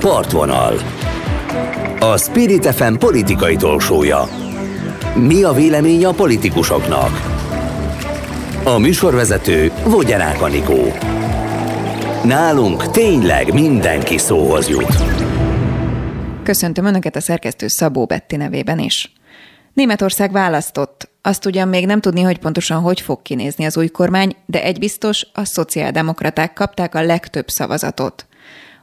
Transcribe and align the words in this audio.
Partvonal. 0.00 0.74
A 1.98 2.16
Spirit 2.16 2.66
FM 2.66 2.94
politikai 2.94 3.56
talksója. 3.56 4.28
Mi 5.14 5.42
a 5.42 5.52
vélemény 5.52 6.04
a 6.04 6.12
politikusoknak? 6.12 7.10
A 8.64 8.78
műsorvezető 8.78 9.72
Vogyarák 9.84 10.42
Anikó. 10.42 10.92
Nálunk 12.24 12.90
tényleg 12.90 13.52
mindenki 13.52 14.18
szóhoz 14.18 14.68
jut. 14.68 15.02
Köszöntöm 16.42 16.84
Önöket 16.84 17.16
a 17.16 17.20
szerkesztő 17.20 17.68
Szabó 17.68 18.06
Betti 18.06 18.36
nevében 18.36 18.78
is. 18.78 19.12
Németország 19.72 20.32
választott. 20.32 21.10
Azt 21.22 21.46
ugyan 21.46 21.68
még 21.68 21.86
nem 21.86 22.00
tudni, 22.00 22.22
hogy 22.22 22.38
pontosan 22.38 22.80
hogy 22.80 23.00
fog 23.00 23.22
kinézni 23.22 23.64
az 23.64 23.76
új 23.76 23.88
kormány, 23.88 24.36
de 24.46 24.62
egy 24.62 24.78
biztos, 24.78 25.26
a 25.32 25.44
szociáldemokraták 25.44 26.52
kapták 26.52 26.94
a 26.94 27.02
legtöbb 27.02 27.48
szavazatot. 27.48 28.26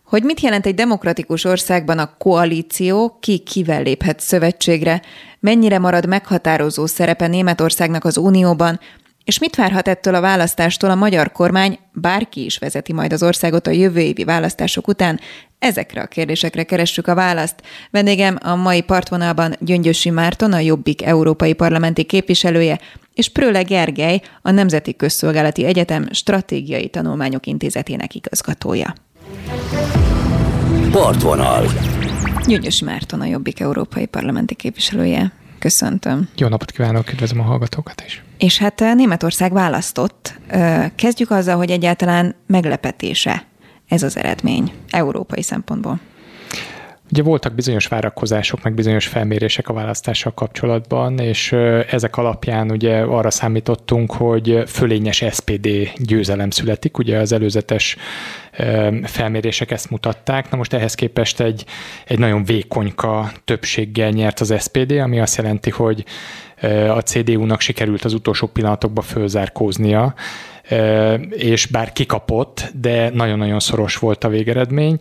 Hogy 0.07 0.23
mit 0.23 0.39
jelent 0.39 0.65
egy 0.65 0.75
demokratikus 0.75 1.43
országban 1.43 1.99
a 1.99 2.13
koalíció, 2.17 3.17
ki 3.20 3.38
kivel 3.38 3.81
léphet 3.81 4.20
szövetségre, 4.20 5.02
mennyire 5.39 5.79
marad 5.79 6.07
meghatározó 6.07 6.85
szerepe 6.85 7.27
Németországnak 7.27 8.05
az 8.05 8.17
Unióban, 8.17 8.79
és 9.23 9.39
mit 9.39 9.55
várhat 9.55 9.88
ettől 9.88 10.15
a 10.15 10.21
választástól 10.21 10.89
a 10.89 10.95
magyar 10.95 11.31
kormány, 11.31 11.79
bárki 11.93 12.45
is 12.45 12.57
vezeti 12.57 12.93
majd 12.93 13.13
az 13.13 13.23
országot 13.23 13.67
a 13.67 13.71
jövő 13.71 13.99
évi 13.99 14.23
választások 14.23 14.88
után? 14.88 15.20
Ezekre 15.59 16.01
a 16.01 16.07
kérdésekre 16.07 16.63
keressük 16.63 17.07
a 17.07 17.15
választ. 17.15 17.62
Vendégem 17.91 18.37
a 18.41 18.55
mai 18.55 18.81
partvonalban 18.81 19.55
Gyöngyösi 19.59 20.09
Márton, 20.09 20.53
a 20.53 20.59
Jobbik 20.59 21.05
Európai 21.05 21.53
Parlamenti 21.53 22.03
képviselője, 22.03 22.79
és 23.13 23.29
Prőle 23.29 23.62
Gergely, 23.62 24.21
a 24.41 24.51
Nemzeti 24.51 24.95
Közszolgálati 24.95 25.65
Egyetem 25.65 26.07
Stratégiai 26.12 26.87
Tanulmányok 26.87 27.45
Intézetének 27.45 28.15
igazgatója. 28.15 28.93
Partvonal. 30.97 31.65
Gyöngyösi 32.45 32.83
Márton, 32.83 33.21
a 33.21 33.25
Jobbik 33.25 33.59
Európai 33.59 34.05
Parlamenti 34.05 34.55
képviselője. 34.55 35.31
Köszöntöm. 35.59 36.29
Jó 36.35 36.48
napot 36.48 36.71
kívánok, 36.71 37.12
üdvözlöm 37.12 37.39
a 37.39 37.43
hallgatókat 37.43 38.04
is. 38.05 38.23
És 38.37 38.57
hát 38.57 38.81
eh, 38.81 38.95
Németország 38.95 39.54
választott. 39.54 40.39
Kezdjük 40.95 41.31
azzal, 41.31 41.57
hogy 41.57 41.71
egyáltalán 41.71 42.35
meglepetése 42.48 43.45
ez 43.87 44.04
az 44.04 44.17
eredmény 44.17 44.71
európai 44.89 45.41
szempontból. 45.41 45.99
Ugye 47.12 47.24
voltak 47.24 47.54
bizonyos 47.54 47.88
várakozások, 47.88 48.63
meg 48.63 48.74
bizonyos 48.74 49.08
felmérések 49.08 49.70
a 49.70 49.74
választással 49.74 50.34
kapcsolatban, 50.34 51.20
és 51.20 51.52
ezek 51.91 52.18
alapján 52.18 52.72
ugye 52.72 53.00
arra 53.00 53.30
számítottunk, 53.30 54.13
hogy 54.13 54.63
fölényes 54.66 55.24
SPD 55.32 55.70
győzelem 55.96 56.50
születik, 56.50 56.98
ugye 56.98 57.18
az 57.18 57.32
előzetes 57.32 57.98
felmérések 59.04 59.72
ezt 59.72 59.90
mutatták. 59.90 60.50
Na 60.50 60.58
most 60.58 60.74
ehhez 60.74 60.94
képest 60.96 61.40
egy, 61.40 61.66
egy 62.05 62.20
nagyon 62.20 62.44
vékonyka 62.44 63.32
többséggel 63.46 64.09
nyert 64.09 64.40
az 64.40 64.53
SPD, 64.59 64.91
ami 64.91 65.19
azt 65.19 65.38
jelenti, 65.38 65.69
hogy 65.69 66.06
a 66.90 67.02
CDU-nak 67.02 67.59
sikerült 67.59 68.06
az 68.06 68.13
utolsó 68.13 68.47
pillanatokban 68.47 69.03
fölzárkóznia, 69.03 70.13
és 71.29 71.66
bár 71.66 71.91
kikapott, 71.91 72.72
de 72.79 73.09
nagyon-nagyon 73.13 73.59
szoros 73.59 73.97
volt 73.97 74.23
a 74.23 74.29
végeredmény. 74.29 74.97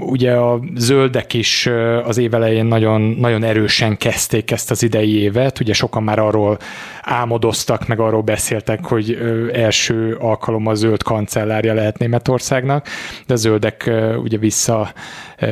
Ugye 0.00 0.32
a 0.32 0.60
zöldek 0.74 1.34
is 1.34 1.68
az 2.04 2.18
év 2.18 2.34
elején 2.34 2.64
nagyon, 2.64 3.00
nagyon 3.00 3.44
erősen 3.44 3.96
kezdték 3.96 4.50
ezt 4.50 4.70
az 4.70 4.82
idei 4.82 5.18
évet, 5.18 5.60
ugye 5.60 5.72
sokan 5.72 6.02
már 6.02 6.18
arról 6.18 6.58
álmodoztak, 7.02 7.86
meg 7.86 8.00
arról 8.00 8.22
beszéltek, 8.22 8.84
hogy 8.84 9.18
első 9.52 10.14
alkalommal 10.14 10.74
zöld 10.74 11.02
kancellárja 11.02 11.74
lehet 11.74 11.98
Németországnak, 11.98 12.86
de 13.26 13.34
a 13.34 13.36
zöldek 13.36 13.90
ugye 14.22 14.38
vissza, 14.38 14.92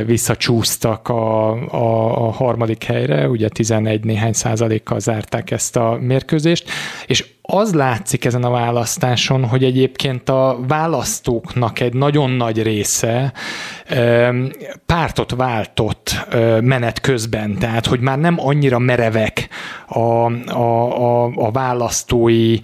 visszacsúsztak 0.07 1.09
a, 1.09 1.51
a, 1.53 2.27
a 2.27 2.31
harmadik 2.31 2.85
helyre, 2.85 3.29
ugye 3.29 3.49
11 3.49 4.05
néhány 4.05 4.33
százalékkal 4.33 5.01
zárták 5.01 5.51
ezt 5.51 5.77
a 5.77 5.99
mérkőzést, 6.01 6.71
és 7.07 7.34
az 7.47 7.75
látszik 7.75 8.25
ezen 8.25 8.45
a 8.45 8.51
választáson, 8.51 9.45
hogy 9.45 9.65
egyébként 9.65 10.29
a 10.29 10.59
választóknak 10.69 11.81
egy 11.81 11.95
nagyon 11.95 12.31
nagy 12.31 12.63
része 12.63 13.33
pártot 14.87 15.35
váltott 15.35 16.27
menet 16.61 17.01
közben, 17.01 17.59
tehát 17.59 17.87
hogy 17.87 18.01
már 18.01 18.19
nem 18.19 18.35
annyira 18.39 18.79
merevek 18.79 19.49
a, 19.87 19.99
a, 19.99 21.25
a, 21.25 21.33
a 21.35 21.51
választói 21.51 22.59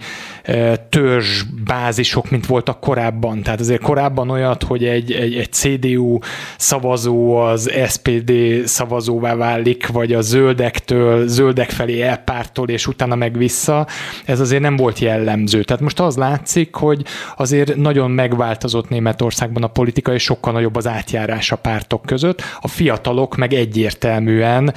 törzsbázisok, 0.89 2.29
mint 2.29 2.45
voltak 2.45 2.79
korábban. 2.79 3.41
Tehát 3.41 3.59
azért 3.59 3.81
korábban 3.81 4.29
olyat, 4.29 4.63
hogy 4.63 4.85
egy, 4.85 5.11
egy, 5.11 5.35
egy 5.35 5.51
CDU 5.51 6.17
szavazó 6.57 7.35
az 7.35 7.71
SPD 7.87 8.31
szavazóvá 8.65 9.35
válik, 9.35 9.87
vagy 9.87 10.13
a 10.13 10.21
zöldektől, 10.21 11.27
zöldek 11.27 11.69
felé 11.69 12.01
elpártol, 12.01 12.69
és 12.69 12.87
utána 12.87 13.15
meg 13.15 13.37
vissza, 13.37 13.87
ez 14.25 14.39
azért 14.39 14.61
nem 14.61 14.70
volt 14.75 14.99
jellemző. 14.99 15.63
Tehát 15.63 15.81
most 15.81 15.99
az 15.99 16.17
látszik, 16.17 16.75
hogy 16.75 17.05
azért 17.37 17.75
nagyon 17.75 18.11
megváltozott 18.11 18.89
Németországban 18.89 19.63
a 19.63 19.67
politika, 19.67 20.13
és 20.13 20.23
sokkal 20.23 20.53
nagyobb 20.53 20.75
az 20.75 20.87
átjárás 20.87 21.51
a 21.51 21.55
pártok 21.55 22.01
között. 22.01 22.41
A 22.61 22.67
fiatalok 22.67 23.35
meg 23.35 23.53
egyértelműen 23.53 24.73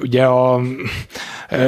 ugye 0.00 0.24
a, 0.24 0.60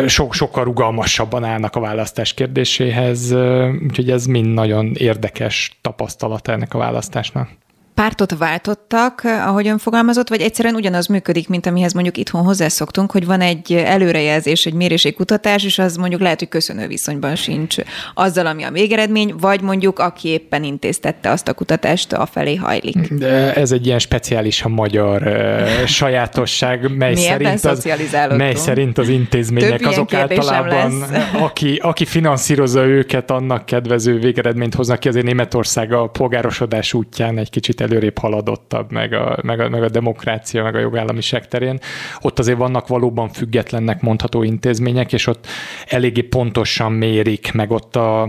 so, 0.07 0.33
sokkal 0.33 0.65
rugalmasabban 0.65 1.45
állnak 1.45 1.77
a 1.77 1.81
választás 1.81 2.35
kérdéséhez, 2.35 3.35
úgyhogy 3.83 4.11
ez 4.11 4.27
mind 4.27 4.55
nagyon 4.55 4.93
érdekes 4.95 5.79
tapasztalat 5.81 6.49
ennek 6.49 6.75
a 6.75 6.79
választásnak 6.79 7.49
pártot 7.95 8.37
váltottak, 8.39 9.23
ahogy 9.25 9.67
ön 9.67 9.79
fogalmazott, 9.79 10.29
vagy 10.29 10.41
egyszerűen 10.41 10.75
ugyanaz 10.75 11.07
működik, 11.07 11.49
mint 11.49 11.67
amihez 11.67 11.93
mondjuk 11.93 12.17
itthon 12.17 12.43
hozzászoktunk, 12.43 13.11
hogy 13.11 13.27
van 13.27 13.41
egy 13.41 13.73
előrejelzés, 13.73 14.67
egy 14.67 14.75
mérési 14.75 15.13
kutatás, 15.13 15.65
és 15.65 15.79
az 15.79 15.97
mondjuk 15.97 16.21
lehet, 16.21 16.39
hogy 16.39 16.49
köszönő 16.49 16.87
viszonyban 16.87 17.37
sincs 17.37 17.77
azzal, 18.15 18.47
ami 18.47 18.63
a 18.63 18.71
végeredmény, 18.71 19.35
vagy 19.41 19.61
mondjuk 19.61 19.99
aki 19.99 20.29
éppen 20.29 20.65
intéztette 20.65 21.31
azt 21.31 21.49
a 21.49 21.53
kutatást, 21.53 22.13
a 22.13 22.27
felé 22.27 22.55
hajlik. 22.55 23.13
De 23.13 23.55
ez 23.55 23.73
egy 23.73 23.87
ilyen 23.87 23.99
speciálisan 23.99 24.71
magyar 24.71 25.23
uh, 25.23 25.85
sajátosság, 26.01 26.97
mely 26.97 27.15
szerint, 27.15 27.65
az, 27.65 27.89
mely 28.37 28.55
szerint 28.55 28.99
az 28.99 29.09
intézmények 29.09 29.87
azok 29.87 30.13
általában, 30.13 31.05
aki, 31.41 31.79
aki 31.83 32.05
finanszírozza 32.05 32.85
őket, 32.85 33.31
annak 33.31 33.67
kedvező 33.67 34.19
végeredményt 34.19 34.75
hoznak 34.75 34.99
ki. 34.99 35.09
Azért 35.09 35.25
Németország 35.25 35.93
a 35.93 36.07
polgárosodás 36.07 36.93
útján 36.93 37.39
egy 37.39 37.51
kicsit 37.51 37.81
előrébb 37.85 38.19
haladottabb, 38.19 38.93
meg 38.93 39.13
a, 39.13 39.39
meg, 39.43 39.61
a, 39.61 39.69
meg 39.69 39.83
a 39.83 39.89
demokrácia, 39.89 40.63
meg 40.63 40.75
a 40.75 40.79
jogállamiság 40.79 41.49
terén. 41.49 41.79
Ott 42.21 42.39
azért 42.39 42.59
vannak 42.59 42.87
valóban 42.89 43.29
függetlennek 43.29 44.01
mondható 44.01 44.43
intézmények, 44.43 45.13
és 45.13 45.27
ott 45.27 45.47
eléggé 45.87 46.21
pontosan 46.21 46.93
mérik, 46.93 47.53
meg 47.53 47.71
ott 47.71 47.97
a, 47.97 48.23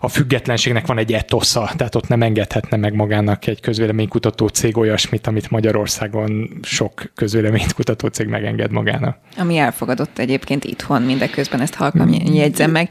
a 0.00 0.08
függetlenségnek 0.08 0.86
van 0.86 0.98
egy 0.98 1.12
etosza, 1.12 1.70
tehát 1.76 1.94
ott 1.94 2.08
nem 2.08 2.22
engedhetne 2.22 2.76
meg 2.76 2.94
magának 2.94 3.46
egy 3.46 3.60
közvéleménykutató 3.60 4.46
cég 4.46 4.76
olyasmit, 4.76 5.26
amit 5.26 5.50
Magyarországon 5.50 6.60
sok 6.62 7.12
közvéleménykutató 7.14 8.08
cég 8.08 8.26
megenged 8.26 8.70
magának. 8.70 9.16
Ami 9.36 9.56
elfogadott 9.56 10.18
egyébként 10.18 10.64
itthon, 10.64 11.02
mindeközben 11.02 11.60
ezt 11.60 11.74
halkan 11.74 12.34
jegyzem 12.34 12.70
meg. 12.70 12.90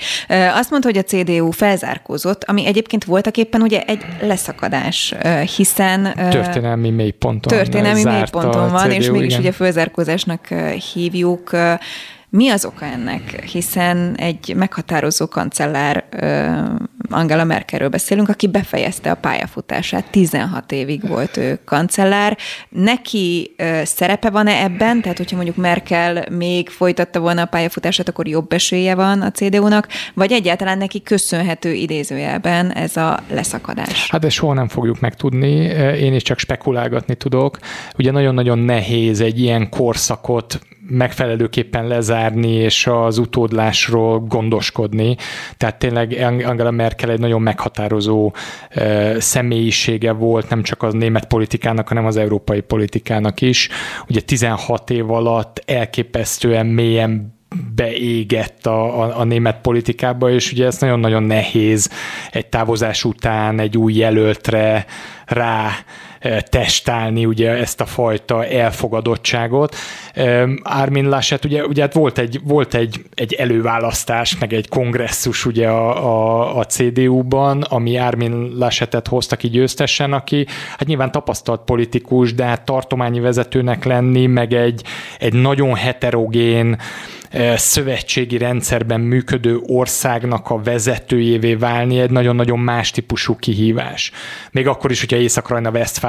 Azt 0.54 0.70
mondta, 0.70 0.90
hogy 0.90 0.98
a 0.98 1.04
CDU 1.04 1.52
felzárkózott, 1.52 2.44
ami 2.44 2.66
egyébként 2.66 3.04
voltak 3.04 3.38
éppen 3.38 3.62
ugye 3.62 3.82
egy 3.82 4.06
leszakadás, 4.22 5.14
hiszen 5.56 6.09
Történelmi 6.14 6.90
mélyponton 6.90 7.58
Történelmi 7.58 8.04
mélyponton 8.04 8.72
van, 8.72 8.80
CDU, 8.80 8.94
és 8.94 9.10
mégis 9.10 9.28
igen. 9.28 9.40
ugye 9.40 9.52
fölzárkózásnak 9.52 10.48
hívjuk. 10.94 11.52
Mi 12.30 12.50
az 12.50 12.66
oka 12.66 12.86
ennek? 12.86 13.44
Hiszen 13.44 14.16
egy 14.18 14.54
meghatározó 14.56 15.28
kancellár, 15.28 16.06
Angela 17.10 17.44
Merkelről 17.44 17.90
beszélünk, 17.90 18.30
aki 18.30 18.48
befejezte 18.48 19.12
a 19.12 19.16
pályafutását, 19.16 20.12
16 20.12 20.72
évig 20.72 21.08
volt 21.08 21.38
ő 21.38 21.60
kancellár. 21.66 22.38
Neki 22.70 23.56
szerepe 23.84 24.30
van-e 24.30 24.64
ebben? 24.64 25.02
Tehát, 25.02 25.18
hogyha 25.18 25.36
mondjuk 25.36 25.56
Merkel 25.56 26.26
még 26.32 26.70
folytatta 26.70 27.20
volna 27.20 27.42
a 27.42 27.46
pályafutását, 27.46 28.10
akkor 28.10 28.28
jobb 28.28 28.52
esélye 28.52 28.96
van 28.96 29.22
a 29.22 29.32
CDU-nak, 29.32 29.88
vagy 30.14 30.32
egyáltalán 30.32 30.78
neki 30.78 31.02
köszönhető 31.02 31.74
idézőjelben 31.74 32.74
ez 32.74 32.98
a 32.98 33.20
leszakadás? 33.30 34.10
Hát 34.10 34.26
ezt 34.26 34.36
soha 34.36 34.54
nem 34.54 34.68
fogjuk 34.68 35.00
megtudni, 35.00 35.56
én 36.00 36.14
is 36.14 36.24
csak 36.24 36.40
spekulálgatni 36.40 37.16
tudok. 37.16 37.60
Ugye 37.98 38.12
nagyon-nagyon 38.12 38.60
nehéz 38.60 39.22
egy 39.22 39.40
ilyen 39.40 39.70
korszakot 39.70 40.60
megfelelőképpen 40.90 41.88
lezárni, 41.88 42.52
és 42.52 42.88
az 42.88 43.18
utódlásról 43.18 44.20
gondoskodni. 44.20 45.16
Tehát 45.58 45.80
tényleg 45.80 46.12
Angela 46.46 46.72
Merkel 46.72 47.10
egy 47.10 47.20
nagyon 47.20 47.42
meghatározó 47.42 48.34
személyisége 49.18 50.12
volt, 50.12 50.50
nem 50.50 50.64
csak 50.64 50.84
az 50.84 50.94
német 50.94 51.26
politikának, 51.26 51.88
hanem 51.88 52.06
az 52.06 52.18
európai 52.18 52.62
politikának 52.62 53.42
is. 53.42 53.70
Ugye 54.08 54.22
16 54.22 54.90
év 54.90 55.12
alatt 55.12 55.64
elképesztően 55.66 56.66
mélyen 56.66 57.38
beégett 57.76 58.66
a, 58.66 59.02
a, 59.02 59.20
a 59.20 59.24
német 59.24 59.62
politikába, 59.62 60.30
és 60.30 60.52
ugye 60.52 60.66
ez 60.66 60.78
nagyon-nagyon 60.78 61.24
nehéz 61.24 61.90
egy 62.32 62.48
távozás 62.48 63.04
után 63.04 63.60
egy 63.60 63.78
új 63.78 63.94
jelöltre 63.94 64.86
rá 65.26 65.72
testálni 66.50 67.26
ugye 67.26 67.50
ezt 67.50 67.82
a 67.82 67.86
fajta 67.86 68.46
elfogadottságot. 68.46 69.76
Armin 70.64 71.10
Laschet, 71.10 71.46
ugye, 71.46 71.66
ugye 71.66 71.82
hát 71.82 71.94
volt 71.94 72.18
egy, 72.18 72.40
volt 72.44 72.74
egy, 72.74 73.02
egy 73.14 73.34
előválasztás, 73.34 74.38
meg 74.38 74.54
egy 74.54 74.68
kongresszus 74.68 75.46
ugye 75.46 75.68
a, 75.68 76.06
a, 76.06 76.58
a 76.58 76.66
CDU-ban, 76.66 77.62
ami 77.62 77.98
Armin 77.98 78.52
Laschetet 78.58 79.08
hozta 79.08 79.36
ki 79.36 79.50
győztesen, 79.50 80.14
aki 80.14 80.46
hát 80.78 80.88
nyilván 80.88 81.12
tapasztalt 81.12 81.62
politikus, 81.62 82.34
de 82.34 82.44
hát 82.44 82.66
tartományi 82.66 83.20
vezetőnek 83.20 83.86
lenni, 83.86 84.26
meg 84.26 84.54
egy, 84.54 84.84
egy 85.20 85.34
nagyon 85.34 85.76
heterogén, 85.76 86.78
szövetségi 87.56 88.38
rendszerben 88.38 89.00
működő 89.00 89.60
országnak 89.68 90.50
a 90.50 90.62
vezetőjévé 90.62 91.54
válni 91.54 92.00
egy 92.00 92.12
nagyon-nagyon 92.12 92.60
más 92.60 92.92
típusú 92.92 93.36
kihívás. 93.36 94.12
Még 94.52 94.68
akkor 94.68 94.92
is, 94.92 95.00
hogyha 95.00 95.18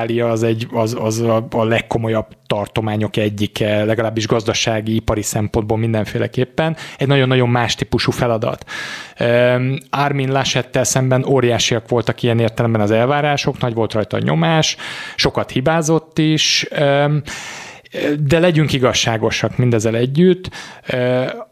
Észak-Rajna-Vesztfália 0.01 0.31
az, 0.31 0.43
egy, 0.43 0.67
az, 0.73 0.97
az 1.01 1.21
a, 1.21 1.47
a 1.51 1.65
legkomolyabb 1.65 2.27
tartományok 2.47 3.17
egyike, 3.17 3.85
legalábbis 3.85 4.27
gazdasági, 4.27 4.95
ipari 4.95 5.23
szempontból 5.23 5.79
mindenféleképpen, 5.79 6.77
egy 6.99 7.07
nagyon-nagyon 7.07 7.49
más 7.49 7.75
típusú 7.75 8.11
feladat. 8.11 8.65
Armin 9.91 10.33
Laschettel 10.33 10.85
szemben 10.85 11.25
óriásiak 11.25 11.89
voltak 11.89 12.23
ilyen 12.23 12.39
értelemben 12.39 12.81
az 12.81 12.91
elvárások, 12.91 13.61
nagy 13.61 13.75
volt 13.75 13.93
rajta 13.93 14.17
a 14.17 14.21
nyomás, 14.21 14.77
sokat 15.17 15.51
hibázott 15.51 16.19
is, 16.19 16.67
de 18.21 18.39
legyünk 18.39 18.73
igazságosak 18.73 19.57
mindezzel 19.57 19.97
együtt. 19.97 20.51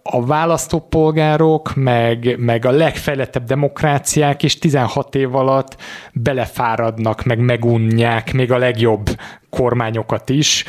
A 0.03 0.27
választópolgárok, 0.27 1.75
meg, 1.75 2.35
meg 2.39 2.65
a 2.65 2.71
legfejlettebb 2.71 3.45
demokráciák 3.45 4.43
is 4.43 4.59
16 4.59 5.15
év 5.15 5.35
alatt 5.35 5.77
belefáradnak, 6.13 7.25
meg 7.25 7.39
megunják 7.39 8.33
még 8.33 8.53
a 8.53 8.59
legjobb 8.59 9.09
kormányokat 9.51 10.29
is. 10.31 10.65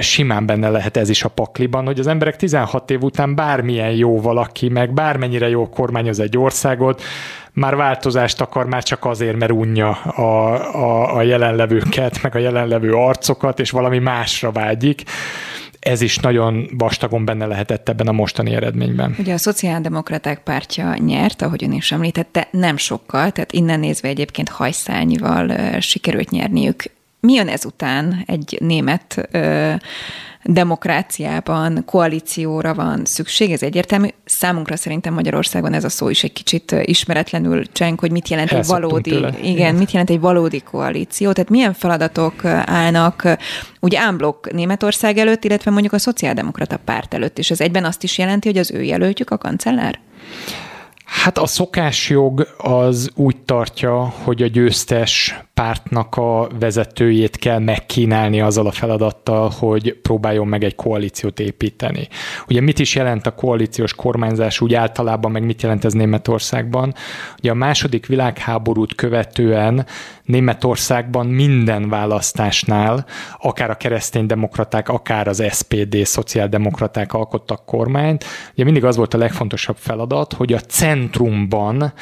Simán 0.00 0.46
benne 0.46 0.68
lehet 0.68 0.96
ez 0.96 1.08
is 1.08 1.24
a 1.24 1.28
pakliban, 1.28 1.84
hogy 1.84 1.98
az 1.98 2.06
emberek 2.06 2.36
16 2.36 2.90
év 2.90 3.02
után 3.02 3.34
bármilyen 3.34 3.92
jó 3.92 4.20
valaki, 4.20 4.68
meg 4.68 4.92
bármennyire 4.92 5.48
jó 5.48 5.68
kormányoz 5.68 6.20
egy 6.20 6.38
országot, 6.38 7.02
már 7.56 7.76
változást 7.76 8.40
akar, 8.40 8.66
már 8.66 8.82
csak 8.82 9.04
azért, 9.04 9.36
mert 9.36 9.52
unja 9.52 9.90
a, 9.90 10.52
a, 10.74 11.16
a 11.16 11.22
jelenlevőket, 11.22 12.22
meg 12.22 12.34
a 12.34 12.38
jelenlevő 12.38 12.92
arcokat, 12.92 13.60
és 13.60 13.70
valami 13.70 13.98
másra 13.98 14.52
vágyik 14.52 15.02
ez 15.80 16.00
is 16.00 16.18
nagyon 16.18 16.68
vastagon 16.78 17.24
benne 17.24 17.46
lehetett 17.46 17.88
ebben 17.88 18.08
a 18.08 18.12
mostani 18.12 18.54
eredményben. 18.54 19.14
Ugye 19.18 19.32
a 19.32 19.38
szociáldemokraták 19.38 20.42
pártja 20.42 20.94
nyert, 20.96 21.42
ahogy 21.42 21.64
ön 21.64 21.72
is 21.72 21.92
említette, 21.92 22.48
nem 22.50 22.76
sokkal, 22.76 23.30
tehát 23.30 23.52
innen 23.52 23.80
nézve 23.80 24.08
egyébként 24.08 24.48
hajszányival 24.48 25.52
sikerült 25.80 26.30
nyerniük. 26.30 26.82
Mi 27.26 27.32
jön 27.32 27.48
ezután 27.48 28.22
egy 28.26 28.58
német 28.60 29.28
demokráciában 30.42 31.82
koalícióra 31.84 32.74
van 32.74 33.04
szükség, 33.04 33.52
ez 33.52 33.62
egyértelmű. 33.62 34.08
Számunkra 34.24 34.76
szerintem 34.76 35.14
Magyarországon 35.14 35.72
ez 35.72 35.84
a 35.84 35.88
szó 35.88 36.08
is 36.08 36.24
egy 36.24 36.32
kicsit 36.32 36.76
ismeretlenül 36.82 37.72
cseng, 37.72 37.98
hogy 37.98 38.10
mit 38.10 38.28
jelent 38.28 38.52
egy 38.52 38.66
valódi, 38.66 39.10
tőle. 39.10 39.34
igen, 39.42 39.74
mit 39.74 39.90
jelent 39.90 40.10
egy 40.10 40.20
valódi 40.20 40.60
koalíció, 40.60 41.32
tehát 41.32 41.50
milyen 41.50 41.72
feladatok 41.72 42.44
állnak 42.44 43.36
úgy 43.80 43.94
ámblok 43.94 44.52
Németország 44.52 45.18
előtt, 45.18 45.44
illetve 45.44 45.70
mondjuk 45.70 45.92
a 45.92 45.98
szociáldemokrata 45.98 46.78
párt 46.84 47.14
előtt, 47.14 47.38
és 47.38 47.50
ez 47.50 47.60
egyben 47.60 47.84
azt 47.84 48.02
is 48.02 48.18
jelenti, 48.18 48.48
hogy 48.48 48.58
az 48.58 48.70
ő 48.70 48.82
jelöltjük 48.82 49.30
a 49.30 49.38
kancellár? 49.38 50.00
Hát 51.04 51.38
a 51.38 51.46
szokásjog 51.46 52.48
az 52.58 53.10
úgy 53.14 53.36
tartja, 53.36 54.14
hogy 54.24 54.42
a 54.42 54.46
győztes 54.46 55.34
pártnak 55.60 56.16
a 56.16 56.48
vezetőjét 56.58 57.36
kell 57.36 57.58
megkínálni 57.58 58.40
azzal 58.40 58.66
a 58.66 58.70
feladattal, 58.70 59.52
hogy 59.58 59.98
próbáljon 60.02 60.46
meg 60.46 60.64
egy 60.64 60.74
koalíciót 60.74 61.40
építeni. 61.40 62.08
Ugye 62.48 62.60
mit 62.60 62.78
is 62.78 62.94
jelent 62.94 63.26
a 63.26 63.34
koalíciós 63.34 63.94
kormányzás 63.94 64.60
úgy 64.60 64.74
általában, 64.74 65.30
meg 65.30 65.44
mit 65.44 65.62
jelent 65.62 65.84
ez 65.84 65.92
Németországban? 65.92 66.94
Ugye 67.38 67.50
a 67.50 67.54
második 67.54 68.06
világháborút 68.06 68.94
követően 68.94 69.86
Németországban 70.24 71.26
minden 71.26 71.88
választásnál, 71.88 73.06
akár 73.40 73.70
a 73.70 73.76
kereszténydemokraták, 73.76 74.88
akár 74.88 75.28
az 75.28 75.42
SPD, 75.50 75.96
szociáldemokraták 76.04 77.12
alkottak 77.12 77.64
kormányt. 77.64 78.24
Ugye 78.52 78.64
mindig 78.64 78.84
az 78.84 78.96
volt 78.96 79.14
a 79.14 79.18
legfontosabb 79.18 79.76
feladat, 79.78 80.32
hogy 80.32 80.52
a 80.52 80.60
centrumban 80.60 81.92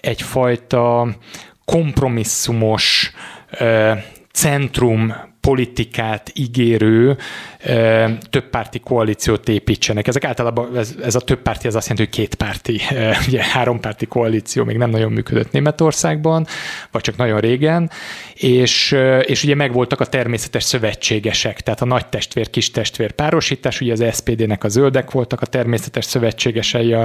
egyfajta 0.00 1.08
kompromisszumos 1.64 3.12
centrum 4.32 5.14
politikát 5.44 6.32
ígérő 6.34 7.16
többpárti 8.30 8.78
koalíciót 8.78 9.48
építsenek. 9.48 10.06
Ezek 10.06 10.24
általában, 10.24 10.76
ez, 10.76 10.94
ez 11.02 11.14
a 11.14 11.20
többpárti, 11.20 11.66
ez 11.66 11.74
azt 11.74 11.88
jelenti, 11.88 12.10
hogy 12.10 12.26
kétpárti, 12.26 12.80
ugye 13.28 13.42
hárompárti 13.42 14.06
koalíció 14.06 14.64
még 14.64 14.76
nem 14.76 14.90
nagyon 14.90 15.12
működött 15.12 15.52
Németországban, 15.52 16.46
vagy 16.90 17.02
csak 17.02 17.16
nagyon 17.16 17.40
régen, 17.40 17.90
és, 18.34 18.96
és 19.22 19.44
ugye 19.44 19.54
megvoltak 19.54 20.00
a 20.00 20.06
természetes 20.06 20.62
szövetségesek, 20.62 21.60
tehát 21.60 21.80
a 21.80 21.84
nagy 21.84 22.06
testvér, 22.06 22.50
kis 22.50 22.70
testvér 22.70 23.12
párosítás, 23.12 23.80
ugye 23.80 23.92
az 23.92 24.16
SPD-nek 24.16 24.64
a 24.64 24.68
zöldek 24.68 25.10
voltak 25.10 25.40
a 25.40 25.46
természetes 25.46 26.04
szövetségesei 26.04 26.96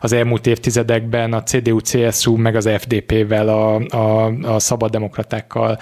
az 0.00 0.12
elmúlt 0.12 0.46
évtizedekben, 0.46 1.32
a 1.32 1.42
CDU, 1.42 1.80
CSU, 1.80 2.36
meg 2.36 2.56
az 2.56 2.68
FDP-vel, 2.78 3.48
a, 3.48 3.74
a, 3.96 4.32
a 4.42 4.58
szabaddemokratákkal 4.58 5.78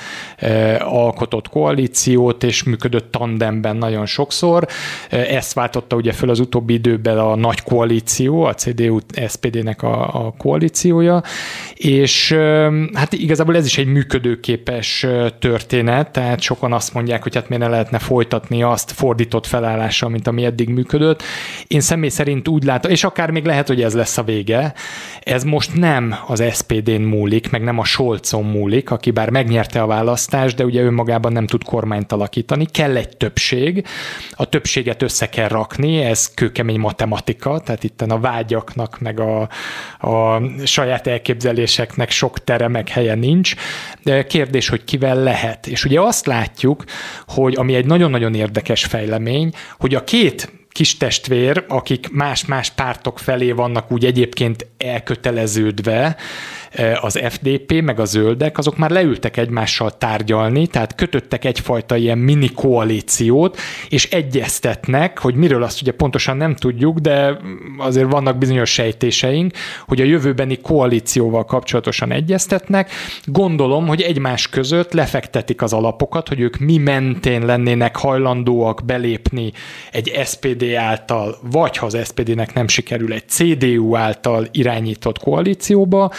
alkotott 0.78 1.48
koalíciót, 2.04 2.44
és 2.44 2.62
működött 2.62 3.12
tandemben 3.12 3.76
nagyon 3.76 4.06
sok 4.06 4.20
sokszor. 4.30 4.66
Ezt 5.08 5.52
váltotta 5.52 5.96
ugye 5.96 6.12
föl 6.12 6.30
az 6.30 6.40
utóbbi 6.40 6.72
időben 6.72 7.18
a 7.18 7.36
nagy 7.36 7.62
koalíció, 7.62 8.42
a 8.44 8.54
CDU-SPD-nek 8.54 9.82
a, 9.82 10.26
a 10.26 10.34
koalíciója, 10.38 11.22
és 11.74 12.32
hát 12.92 13.12
igazából 13.12 13.56
ez 13.56 13.66
is 13.66 13.78
egy 13.78 13.86
működőképes 13.86 15.06
történet, 15.38 16.10
tehát 16.10 16.40
sokan 16.40 16.72
azt 16.72 16.94
mondják, 16.94 17.22
hogy 17.22 17.34
hát 17.34 17.48
miért 17.48 17.64
ne 17.64 17.70
lehetne 17.70 17.98
folytatni 17.98 18.62
azt 18.62 18.92
fordított 18.92 19.46
felállással, 19.46 20.08
mint 20.08 20.26
ami 20.26 20.44
eddig 20.44 20.68
működött. 20.68 21.22
Én 21.66 21.80
személy 21.80 22.08
szerint 22.08 22.48
úgy 22.48 22.64
látom, 22.64 22.90
és 22.90 23.04
akár 23.04 23.30
még 23.30 23.44
lehet, 23.44 23.66
hogy 23.66 23.82
ez 23.82 23.94
lesz 23.94 24.18
a 24.18 24.22
vége, 24.22 24.74
ez 25.20 25.44
most 25.44 25.74
nem 25.74 26.14
az 26.26 26.42
SPD-n 26.52 27.02
múlik, 27.02 27.50
meg 27.50 27.62
nem 27.62 27.78
a 27.78 27.84
Scholzon 27.84 28.44
múlik, 28.44 28.90
aki 28.90 29.10
bár 29.10 29.30
megnyerte 29.30 29.82
a 29.82 29.86
választást, 29.86 30.56
de 30.56 30.64
ugye 30.64 30.82
önmagában 30.82 31.32
nem 31.32 31.46
tud 31.46 31.64
kormányt 31.90 32.12
alakítani, 32.12 32.66
kell 32.66 32.96
egy 32.96 33.16
többség, 33.16 33.86
a 34.32 34.44
többséget 34.48 35.02
össze 35.02 35.28
kell 35.28 35.48
rakni, 35.48 36.02
ez 36.02 36.34
kőkemény 36.34 36.78
matematika, 36.78 37.60
tehát 37.60 37.84
itt 37.84 38.00
a 38.02 38.18
vágyaknak, 38.18 39.00
meg 39.00 39.20
a, 39.20 39.48
a 39.98 40.42
saját 40.64 41.06
elképzeléseknek 41.06 42.10
sok 42.10 42.44
tere, 42.44 42.68
meg 42.68 42.88
helye 42.88 43.14
nincs. 43.14 43.54
De 44.02 44.26
kérdés, 44.26 44.68
hogy 44.68 44.84
kivel 44.84 45.22
lehet. 45.22 45.66
És 45.66 45.84
ugye 45.84 46.00
azt 46.00 46.26
látjuk, 46.26 46.84
hogy 47.26 47.54
ami 47.56 47.74
egy 47.74 47.86
nagyon-nagyon 47.86 48.34
érdekes 48.34 48.84
fejlemény, 48.84 49.52
hogy 49.78 49.94
a 49.94 50.04
két 50.04 50.52
kis 50.72 50.96
testvér, 50.96 51.64
akik 51.68 52.10
más-más 52.12 52.70
pártok 52.70 53.18
felé 53.18 53.52
vannak 53.52 53.92
úgy 53.92 54.04
egyébként 54.04 54.66
elköteleződve, 54.78 56.16
az 57.00 57.20
FDP, 57.28 57.82
meg 57.82 58.00
a 58.00 58.04
zöldek, 58.04 58.58
azok 58.58 58.76
már 58.76 58.90
leültek 58.90 59.36
egymással 59.36 59.98
tárgyalni, 59.98 60.66
tehát 60.66 60.94
kötöttek 60.94 61.44
egyfajta 61.44 61.96
ilyen 61.96 62.18
mini 62.18 62.50
koalíciót, 62.52 63.58
és 63.88 64.10
egyeztetnek, 64.10 65.18
hogy 65.18 65.34
miről 65.34 65.62
azt 65.62 65.82
ugye 65.82 65.92
pontosan 65.92 66.36
nem 66.36 66.54
tudjuk, 66.54 66.98
de 66.98 67.38
azért 67.78 68.10
vannak 68.10 68.38
bizonyos 68.38 68.72
sejtéseink, 68.72 69.52
hogy 69.86 70.00
a 70.00 70.04
jövőbeni 70.04 70.56
koalícióval 70.60 71.44
kapcsolatosan 71.44 72.12
egyeztetnek. 72.12 72.90
Gondolom, 73.24 73.86
hogy 73.86 74.00
egymás 74.00 74.48
között 74.48 74.92
lefektetik 74.92 75.62
az 75.62 75.72
alapokat, 75.72 76.28
hogy 76.28 76.40
ők 76.40 76.58
mi 76.58 76.76
mentén 76.76 77.44
lennének 77.44 77.96
hajlandóak 77.96 78.82
belépni 78.84 79.52
egy 79.92 80.20
SPD 80.24 80.74
által, 80.74 81.38
vagy 81.42 81.76
ha 81.76 81.86
az 81.86 81.98
SPD-nek 82.04 82.54
nem 82.54 82.68
sikerül, 82.68 83.12
egy 83.12 83.28
CDU 83.28 83.96
által 83.96 84.48
irányított 84.50 85.18
koalícióba, 85.18 86.12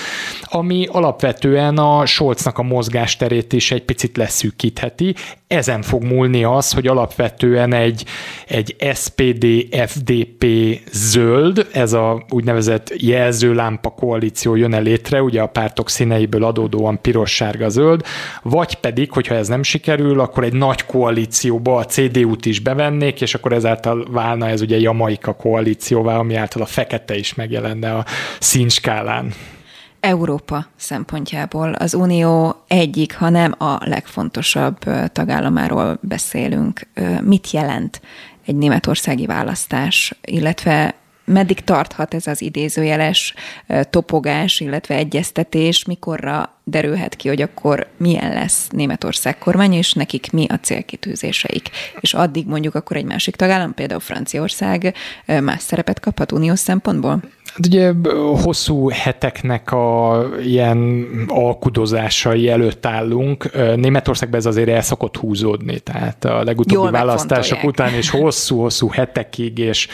ami 0.50 0.88
alapvetően 0.92 1.78
a 1.78 2.06
Scholznak 2.06 2.58
a 2.58 2.64
mozgásterét 2.64 3.54
is 3.54 3.72
egy 3.72 3.84
picit 3.84 4.18
leszűkítheti. 4.18 5.16
Ezen 5.48 5.82
fog 5.82 6.04
múlni 6.04 6.44
az, 6.44 6.72
hogy 6.72 6.88
alapvetően 6.88 7.74
egy, 7.74 8.06
egy 8.48 8.76
SPD, 8.94 9.46
FDP 9.88 10.46
zöld, 10.92 11.68
ez 11.72 11.94
a 11.94 12.26
úgynevezett 12.30 12.94
jelzőlámpa 12.98 13.90
koalíció 13.90 14.56
jön 14.56 14.74
el 14.74 14.82
létre, 14.82 15.22
ugye 15.22 15.42
a 15.42 15.48
pártok 15.48 15.90
színeiből 15.90 16.44
adódóan 16.44 17.02
piros-sárga 17.02 17.70
zöld, 17.70 18.06
vagy 18.42 18.76
pedig, 18.76 19.12
hogyha 19.12 19.36
ez 19.36 19.48
nem 19.48 19.64
sikerül, 19.64 20.20
akkor 20.20 20.44
egy 20.44 20.54
nagy 20.54 20.86
koalícióba 20.86 21.76
a 21.76 21.86
CDU-t 21.86 22.46
is 22.46 22.60
bevennék, 22.60 23.22
és 23.22 23.34
akkor 23.34 23.54
ezáltal 23.54 24.08
válna 24.12 24.48
ez 24.48 24.62
ugye 24.62 24.80
Jamaika 24.80 25.34
koalícióvá, 25.34 26.18
ami 26.18 26.36
által 26.36 26.62
a 26.62 26.66
fekete 26.66 27.16
is 27.16 27.34
megjelenne 27.34 27.94
a 27.94 28.06
színskálán. 28.40 29.34
Európa 30.02 30.66
szempontjából 30.76 31.74
az 31.74 31.94
Unió 31.94 32.64
egyik, 32.68 33.16
ha 33.16 33.30
nem 33.30 33.56
a 33.58 33.78
legfontosabb 33.80 34.78
tagállamáról 35.12 36.00
beszélünk. 36.02 36.88
Mit 37.22 37.52
jelent 37.52 38.02
egy 38.46 38.56
németországi 38.56 39.26
választás, 39.26 40.16
illetve 40.22 40.96
meddig 41.26 41.64
tarthat 41.64 42.14
ez 42.14 42.28
az 42.28 42.42
idézőjeles 42.42 43.34
topogás, 43.90 44.60
illetve 44.60 44.96
egyeztetés, 44.96 45.86
mikorra 45.86 46.56
derülhet 46.64 47.16
ki, 47.16 47.28
hogy 47.28 47.42
akkor 47.42 47.88
milyen 47.98 48.34
lesz 48.34 48.68
Németország 48.70 49.38
kormány, 49.38 49.74
és 49.74 49.94
nekik 49.94 50.32
mi 50.32 50.46
a 50.50 50.60
célkitűzéseik. 50.60 51.70
És 52.00 52.14
addig 52.14 52.48
mondjuk 52.48 52.76
akkor 52.76 52.98
egy 52.98 53.06
másik 53.06 53.36
tagállam, 53.36 53.74
például 53.74 54.00
Franciaország 54.00 54.96
más 55.26 55.62
szerepet 55.62 56.00
kaphat 56.00 56.32
uniós 56.32 56.60
szempontból? 56.60 57.20
Hát 57.54 57.66
ugye 57.66 57.94
hosszú 58.44 58.90
heteknek 58.90 59.72
a 59.72 60.24
ilyen 60.44 61.08
alkudozásai 61.28 62.50
előtt 62.50 62.86
állunk. 62.86 63.52
Németországban 63.76 64.40
ez 64.40 64.46
azért 64.46 64.70
el 64.70 64.82
szokott 64.82 65.18
húzódni, 65.18 65.80
tehát 65.80 66.26
a 66.26 66.44
legutóbbi 66.44 66.82
Jól 66.82 66.92
választások 66.92 67.64
után 67.64 67.98
is 67.98 68.10
hosszú-hosszú 68.10 68.90
hetekig, 68.90 69.58
és 69.58 69.88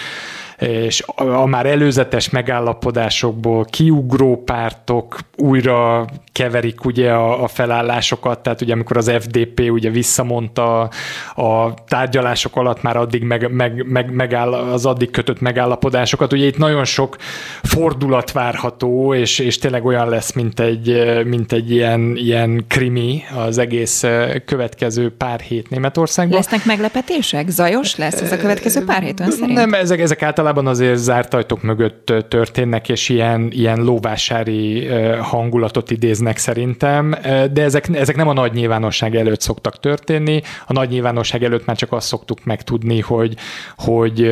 és 0.59 1.03
a 1.15 1.45
már 1.45 1.65
előzetes 1.65 2.29
megállapodásokból 2.29 3.65
kiugró 3.65 4.43
pártok 4.43 5.19
újra 5.35 6.05
keverik 6.31 6.85
ugye 6.85 7.11
a, 7.11 7.43
a 7.43 7.47
felállásokat, 7.47 8.39
tehát 8.39 8.61
ugye 8.61 8.73
amikor 8.73 8.97
az 8.97 9.11
FDP 9.19 9.59
ugye 9.69 9.89
visszamondta 9.89 10.89
a 11.35 11.73
tárgyalások 11.87 12.55
alatt 12.55 12.81
már 12.81 12.97
addig 12.97 13.23
meg, 13.23 13.51
meg, 13.51 13.85
meg, 13.87 14.13
megáll, 14.13 14.53
az 14.53 14.85
addig 14.85 15.11
kötött 15.11 15.39
megállapodásokat, 15.39 16.33
ugye 16.33 16.45
itt 16.45 16.57
nagyon 16.57 16.85
sok 16.85 17.17
fordulat 17.63 18.31
várható, 18.31 19.13
és, 19.13 19.39
és 19.39 19.57
tényleg 19.57 19.85
olyan 19.85 20.09
lesz, 20.09 20.33
mint 20.33 20.59
egy, 20.59 21.03
mint 21.25 21.51
egy 21.51 21.71
ilyen, 21.71 22.15
ilyen 22.15 22.65
krimi 22.67 23.23
az 23.35 23.57
egész 23.57 24.03
következő 24.45 25.15
pár 25.17 25.39
hét 25.39 25.69
Németországban. 25.69 26.37
Lesznek 26.37 26.65
meglepetések? 26.65 27.49
Zajos 27.49 27.95
lesz 27.95 28.21
ez 28.21 28.31
a 28.31 28.37
következő 28.37 28.83
pár 28.85 29.01
hét 29.01 29.19
ön 29.19 29.31
szerint? 29.31 29.53
Nem, 29.53 29.73
ezek, 29.73 29.99
ezek 29.99 30.21
általában 30.21 30.46
azért 30.55 30.97
zárt 30.97 31.33
ajtók 31.33 31.61
mögött 31.61 32.13
történnek, 32.27 32.89
és 32.89 33.09
ilyen, 33.09 33.47
ilyen 33.51 33.83
lóvásári 33.83 34.87
hangulatot 35.21 35.91
idéznek 35.91 36.37
szerintem, 36.37 37.15
de 37.51 37.63
ezek, 37.63 37.89
ezek 37.93 38.15
nem 38.15 38.27
a 38.27 38.33
nagy 38.33 38.53
nyilvánosság 38.53 39.15
előtt 39.15 39.41
szoktak 39.41 39.79
történni. 39.79 40.41
A 40.67 40.73
nagy 40.73 40.89
nyilvánosság 40.89 41.43
előtt 41.43 41.65
már 41.65 41.75
csak 41.75 41.91
azt 41.91 42.07
szoktuk 42.07 42.43
megtudni, 42.43 42.99
hogy, 42.99 43.33
hogy 43.77 44.31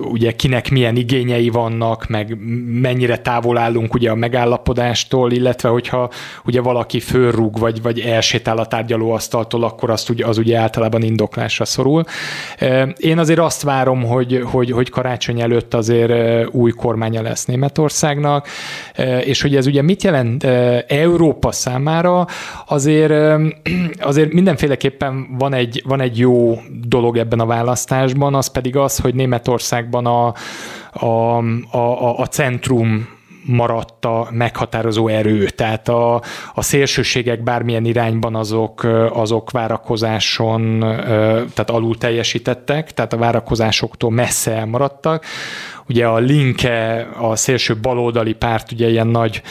ugye 0.00 0.32
kinek 0.32 0.70
milyen 0.70 0.96
igényei 0.96 1.48
vannak, 1.48 2.08
meg 2.08 2.36
mennyire 2.80 3.18
távol 3.18 3.58
állunk 3.58 3.94
ugye 3.94 4.10
a 4.10 4.14
megállapodástól, 4.14 5.32
illetve 5.32 5.68
hogyha 5.68 6.10
ugye 6.44 6.60
valaki 6.60 7.00
fölrúg, 7.00 7.58
vagy, 7.58 7.82
vagy 7.82 8.00
elsétál 8.00 8.58
a 8.58 8.66
tárgyalóasztaltól, 8.66 9.64
akkor 9.64 9.90
azt 9.90 10.08
ugye, 10.10 10.26
az 10.26 10.38
ugye 10.38 10.58
általában 10.58 11.02
indoklásra 11.02 11.64
szorul. 11.64 12.04
Én 12.96 13.18
azért 13.18 13.38
azt 13.38 13.62
várom, 13.62 14.04
hogy, 14.04 14.42
hogy, 14.44 14.70
hogy 14.70 14.90
karácsony 15.10 15.40
előtt 15.40 15.74
azért 15.74 16.48
új 16.52 16.70
kormánya 16.70 17.22
lesz 17.22 17.44
Németországnak, 17.44 18.48
és 19.24 19.42
hogy 19.42 19.56
ez 19.56 19.66
ugye 19.66 19.82
mit 19.82 20.02
jelent 20.02 20.44
Európa 20.88 21.52
számára 21.52 22.26
azért, 22.66 23.40
azért 24.10 24.32
mindenféleképpen 24.32 25.36
van 25.38 25.54
egy, 25.54 25.82
van 25.86 26.00
egy 26.00 26.18
jó 26.18 26.58
dolog 26.86 27.16
ebben 27.16 27.40
a 27.40 27.46
választásban, 27.46 28.34
az 28.34 28.46
pedig 28.46 28.76
az, 28.76 28.98
hogy 28.98 29.14
Németországban 29.14 30.06
a, 30.06 30.34
a, 30.92 31.38
a, 31.70 32.18
a 32.18 32.26
centrum 32.26 33.08
maradt 33.50 34.04
a 34.04 34.28
meghatározó 34.30 35.08
erő. 35.08 35.48
Tehát 35.48 35.88
a, 35.88 36.22
a 36.54 36.62
szélsőségek 36.62 37.42
bármilyen 37.42 37.84
irányban 37.84 38.34
azok, 38.34 38.82
azok 39.12 39.50
várakozáson, 39.50 40.78
tehát 41.54 41.70
alul 41.70 41.98
teljesítettek, 41.98 42.94
tehát 42.94 43.12
a 43.12 43.16
várakozásoktól 43.16 44.10
messze 44.10 44.52
elmaradtak. 44.52 45.24
Ugye 45.88 46.06
a 46.06 46.18
Linke, 46.18 47.08
a 47.20 47.36
szélső 47.36 47.76
baloldali 47.76 48.32
párt 48.32 48.72
ugye 48.72 48.88
ilyen 48.88 49.06
nagy 49.06 49.42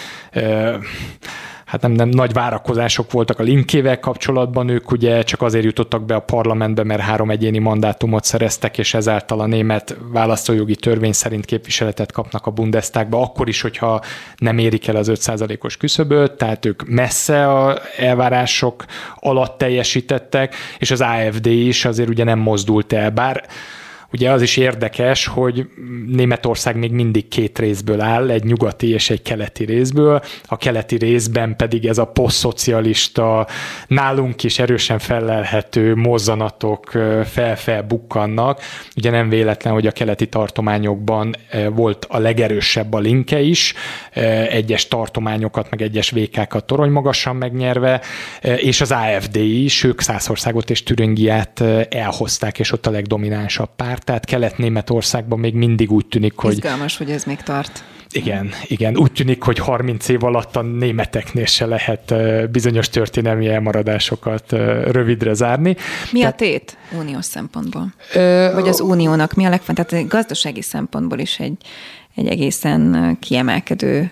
hát 1.69 1.81
nem, 1.81 1.91
nem 1.91 2.09
nagy 2.09 2.33
várakozások 2.33 3.11
voltak 3.11 3.39
a 3.39 3.43
linkével 3.43 3.99
kapcsolatban, 3.99 4.69
ők 4.69 4.91
ugye 4.91 5.23
csak 5.23 5.41
azért 5.41 5.63
jutottak 5.63 6.05
be 6.05 6.15
a 6.15 6.19
parlamentbe, 6.19 6.83
mert 6.83 7.01
három 7.01 7.31
egyéni 7.31 7.57
mandátumot 7.57 8.23
szereztek, 8.23 8.77
és 8.77 8.93
ezáltal 8.93 9.39
a 9.39 9.45
német 9.45 9.97
választójogi 10.11 10.75
törvény 10.75 11.11
szerint 11.11 11.45
képviseletet 11.45 12.11
kapnak 12.11 12.45
a 12.45 12.51
Bundestagba, 12.51 13.21
akkor 13.21 13.47
is, 13.47 13.61
hogyha 13.61 14.01
nem 14.37 14.57
érik 14.57 14.87
el 14.87 14.95
az 14.95 15.11
5%-os 15.13 15.77
küszöböt, 15.77 16.31
tehát 16.31 16.65
ők 16.65 16.87
messze 16.87 17.47
a 17.47 17.79
elvárások 17.97 18.85
alatt 19.15 19.57
teljesítettek, 19.57 20.55
és 20.77 20.91
az 20.91 21.01
AFD 21.01 21.45
is 21.45 21.85
azért 21.85 22.09
ugye 22.09 22.23
nem 22.23 22.39
mozdult 22.39 22.93
el, 22.93 23.09
bár 23.09 23.43
Ugye 24.11 24.31
az 24.31 24.41
is 24.41 24.57
érdekes, 24.57 25.25
hogy 25.25 25.69
Németország 26.07 26.75
még 26.75 26.91
mindig 26.91 27.27
két 27.27 27.59
részből 27.59 28.01
áll, 28.01 28.29
egy 28.29 28.43
nyugati 28.43 28.89
és 28.89 29.09
egy 29.09 29.21
keleti 29.21 29.65
részből. 29.65 30.21
A 30.45 30.57
keleti 30.57 30.97
részben 30.97 31.55
pedig 31.55 31.85
ez 31.85 31.97
a 31.97 32.05
posztszocialista, 32.05 33.47
nálunk 33.87 34.43
is 34.43 34.59
erősen 34.59 34.99
felelhető 34.99 35.95
mozzanatok 35.95 36.91
fel-fel 37.25 37.81
bukkannak. 37.81 38.61
Ugye 38.95 39.09
nem 39.09 39.29
véletlen, 39.29 39.73
hogy 39.73 39.87
a 39.87 39.91
keleti 39.91 40.27
tartományokban 40.27 41.35
volt 41.69 42.05
a 42.09 42.17
legerősebb 42.17 42.93
a 42.93 42.99
linke 42.99 43.41
is, 43.41 43.73
egyes 44.49 44.87
tartományokat, 44.87 45.69
meg 45.69 45.81
egyes 45.81 46.09
vékákat 46.09 46.65
torony 46.65 46.91
magasan 46.91 47.35
megnyerve, 47.35 48.01
és 48.41 48.81
az 48.81 48.91
AFD 48.91 49.35
is, 49.35 49.83
ők 49.83 50.01
Szászországot 50.01 50.69
és 50.69 50.83
Türingiát 50.83 51.63
elhozták, 51.89 52.59
és 52.59 52.71
ott 52.71 52.85
a 52.85 52.91
legdominánsabb 52.91 53.69
pár 54.03 54.19
tehát 54.19 54.25
Kelet-Németországban 54.25 55.39
még 55.39 55.53
mindig 55.53 55.91
úgy 55.91 56.05
tűnik, 56.05 56.33
hogy... 56.35 56.51
Izgalmas, 56.51 56.97
hogy 56.97 57.11
ez 57.11 57.23
még 57.23 57.41
tart. 57.41 57.83
Igen, 58.11 58.49
igen. 58.67 58.97
Úgy 58.97 59.11
tűnik, 59.11 59.43
hogy 59.43 59.57
30 59.57 60.07
év 60.07 60.23
alatt 60.23 60.55
a 60.55 60.61
németeknél 60.61 61.45
se 61.45 61.65
lehet 61.65 62.13
bizonyos 62.51 62.89
történelmi 62.89 63.47
elmaradásokat 63.47 64.51
rövidre 64.91 65.33
zárni. 65.33 65.75
Mi 66.11 66.23
a 66.23 66.31
tét 66.31 66.77
uniós 66.99 67.25
szempontból? 67.25 67.93
Ö, 68.13 68.49
Vagy 68.53 68.67
az 68.67 68.79
uniónak 68.79 69.33
mi 69.33 69.45
a 69.45 69.49
legfontosabb? 69.49 69.91
Tehát 69.91 70.07
gazdasági 70.07 70.61
szempontból 70.61 71.19
is 71.19 71.39
egy, 71.39 71.57
egy 72.15 72.27
egészen 72.27 73.17
kiemelkedő 73.19 74.11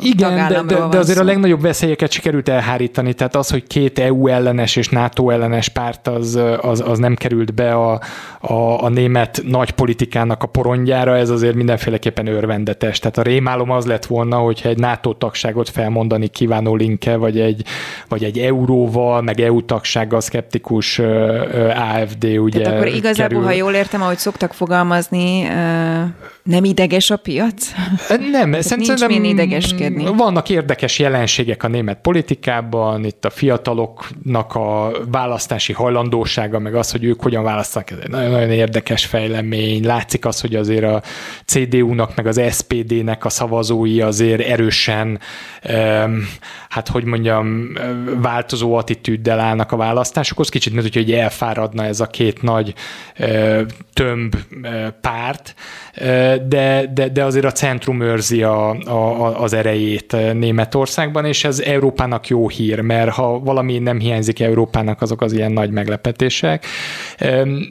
Igen, 0.00 0.48
de, 0.48 0.62
de, 0.62 0.86
de 0.90 0.98
azért 0.98 1.16
szó. 1.16 1.22
a 1.22 1.26
legnagyobb 1.26 1.60
veszélyeket 1.60 2.10
sikerült 2.10 2.48
elhárítani, 2.48 3.12
tehát 3.12 3.36
az, 3.36 3.50
hogy 3.50 3.66
két 3.66 3.98
EU 3.98 4.26
ellenes 4.26 4.76
és 4.76 4.88
NATO 4.88 5.30
ellenes 5.30 5.68
párt 5.68 6.08
az, 6.08 6.38
az, 6.60 6.82
az 6.86 6.98
nem 6.98 7.14
került 7.14 7.54
be 7.54 7.74
a, 7.74 8.00
a, 8.40 8.84
a 8.84 8.88
német 8.88 9.42
nagy 9.44 9.70
politikának 9.70 10.42
a 10.42 10.46
porondjára, 10.46 11.16
ez 11.16 11.30
azért 11.30 11.54
mindenféleképpen 11.54 12.26
örvendetes. 12.26 12.98
Tehát 12.98 13.18
a 13.18 13.22
rémálom 13.22 13.70
az 13.70 13.86
lett 13.86 14.06
volna, 14.06 14.36
hogyha 14.36 14.68
egy 14.68 14.78
NATO 14.78 15.12
tagságot 15.12 15.68
felmondani 15.68 16.26
kívánó 16.26 16.74
linke, 16.74 17.16
vagy 17.16 17.40
egy, 17.40 17.64
vagy 18.08 18.24
egy 18.24 18.38
euróval, 18.38 19.22
meg 19.22 19.40
EU 19.40 19.64
tagsággal 19.64 20.20
szkeptikus 20.20 20.98
AFD, 20.98 22.24
ugye. 22.24 22.60
Tehát 22.60 22.78
akkor 22.78 22.94
igazából, 22.94 23.28
kerül. 23.28 23.42
ha 23.42 23.52
jól 23.52 23.72
értem, 23.72 24.02
ahogy 24.02 24.18
szoktak 24.18 24.52
fogalmazni, 24.52 25.48
nem 26.48 26.64
ideges 26.64 27.10
a 27.10 27.16
piac? 27.16 27.70
Nem, 28.30 28.60
szerintem 28.60 29.08
nincs 29.08 29.28
idegeskedni. 29.28 30.04
Vannak 30.16 30.48
érdekes 30.48 30.98
jelenségek 30.98 31.62
a 31.62 31.68
német 31.68 31.98
politikában, 32.00 33.04
itt 33.04 33.24
a 33.24 33.30
fiataloknak 33.30 34.54
a 34.54 34.92
választási 35.10 35.72
hajlandósága, 35.72 36.58
meg 36.58 36.74
az, 36.74 36.90
hogy 36.90 37.04
ők 37.04 37.22
hogyan 37.22 37.42
választanak, 37.42 37.90
ez 37.90 37.98
egy 38.02 38.08
nagyon-nagyon 38.08 38.50
érdekes 38.50 39.06
fejlemény. 39.06 39.84
Látszik 39.84 40.24
az, 40.24 40.40
hogy 40.40 40.54
azért 40.54 40.84
a 40.84 41.02
CDU-nak, 41.44 42.16
meg 42.16 42.26
az 42.26 42.40
SPD-nek 42.50 43.24
a 43.24 43.28
szavazói 43.28 44.00
azért 44.00 44.40
erősen, 44.40 45.20
hát 46.68 46.88
hogy 46.88 47.04
mondjam, 47.04 47.72
változó 48.22 48.74
attitűddel 48.74 49.40
állnak 49.40 49.72
a 49.72 49.76
választásokhoz. 49.76 50.48
Kicsit, 50.48 50.72
mint 50.72 50.94
hogy 50.94 51.12
elfáradna 51.12 51.84
ez 51.84 52.00
a 52.00 52.06
két 52.06 52.42
nagy 52.42 52.74
tömb 53.92 54.36
párt, 55.00 55.54
de, 56.48 56.90
de, 56.94 57.08
de 57.08 57.24
azért 57.24 57.44
a 57.44 57.52
centrum 57.52 58.00
őrzi 58.00 58.42
a, 58.42 58.70
a, 58.70 59.42
az 59.42 59.52
erejét 59.52 60.16
Németországban, 60.32 61.24
és 61.24 61.44
ez 61.44 61.60
Európának 61.60 62.28
jó 62.28 62.48
hír, 62.48 62.80
mert 62.80 63.10
ha 63.10 63.38
valami 63.38 63.78
nem 63.78 63.98
hiányzik 63.98 64.40
Európának, 64.40 65.02
azok 65.02 65.20
az 65.20 65.32
ilyen 65.32 65.52
nagy 65.52 65.70
meglepetések. 65.70 66.66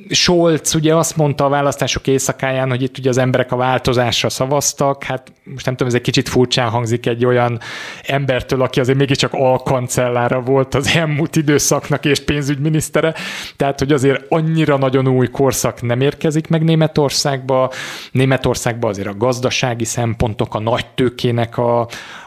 Scholz 0.10 0.75
ugye 0.75 0.96
azt 0.96 1.17
mondta 1.17 1.46
a 1.46 1.50
választások 1.50 2.07
éjszakáján, 2.07 2.69
hogy 2.69 2.81
itt 2.81 2.98
ugye 2.98 3.10
az 3.10 3.17
emberek 3.17 3.51
a 3.51 3.55
változásra 3.55 4.29
szavaztak, 4.29 5.03
hát 5.03 5.31
most 5.43 5.65
nem 5.65 5.75
tudom, 5.75 5.88
ez 5.88 5.93
egy 5.93 6.05
kicsit 6.05 6.29
furcsán 6.29 6.69
hangzik 6.69 7.05
egy 7.05 7.25
olyan 7.25 7.60
embertől, 8.03 8.62
aki 8.62 8.79
azért 8.79 8.98
mégiscsak 8.98 9.34
alkancellára 9.34 10.41
volt 10.41 10.75
az 10.75 10.96
elmúlt 10.96 11.36
időszaknak 11.36 12.05
és 12.05 12.19
pénzügyminisztere, 12.19 13.13
tehát 13.55 13.79
hogy 13.79 13.91
azért 13.91 14.25
annyira 14.29 14.77
nagyon 14.77 15.07
új 15.07 15.27
korszak 15.27 15.81
nem 15.81 16.01
érkezik 16.01 16.48
meg 16.48 16.63
Németországba. 16.63 17.72
Németország 18.17 18.55
Németországban 18.57 18.89
azért 18.89 19.07
a 19.07 19.17
gazdasági 19.17 19.83
szempontok, 19.83 20.55
a 20.55 20.59
nagy 20.59 20.86
tőkének 20.95 21.57
a, 21.57 21.79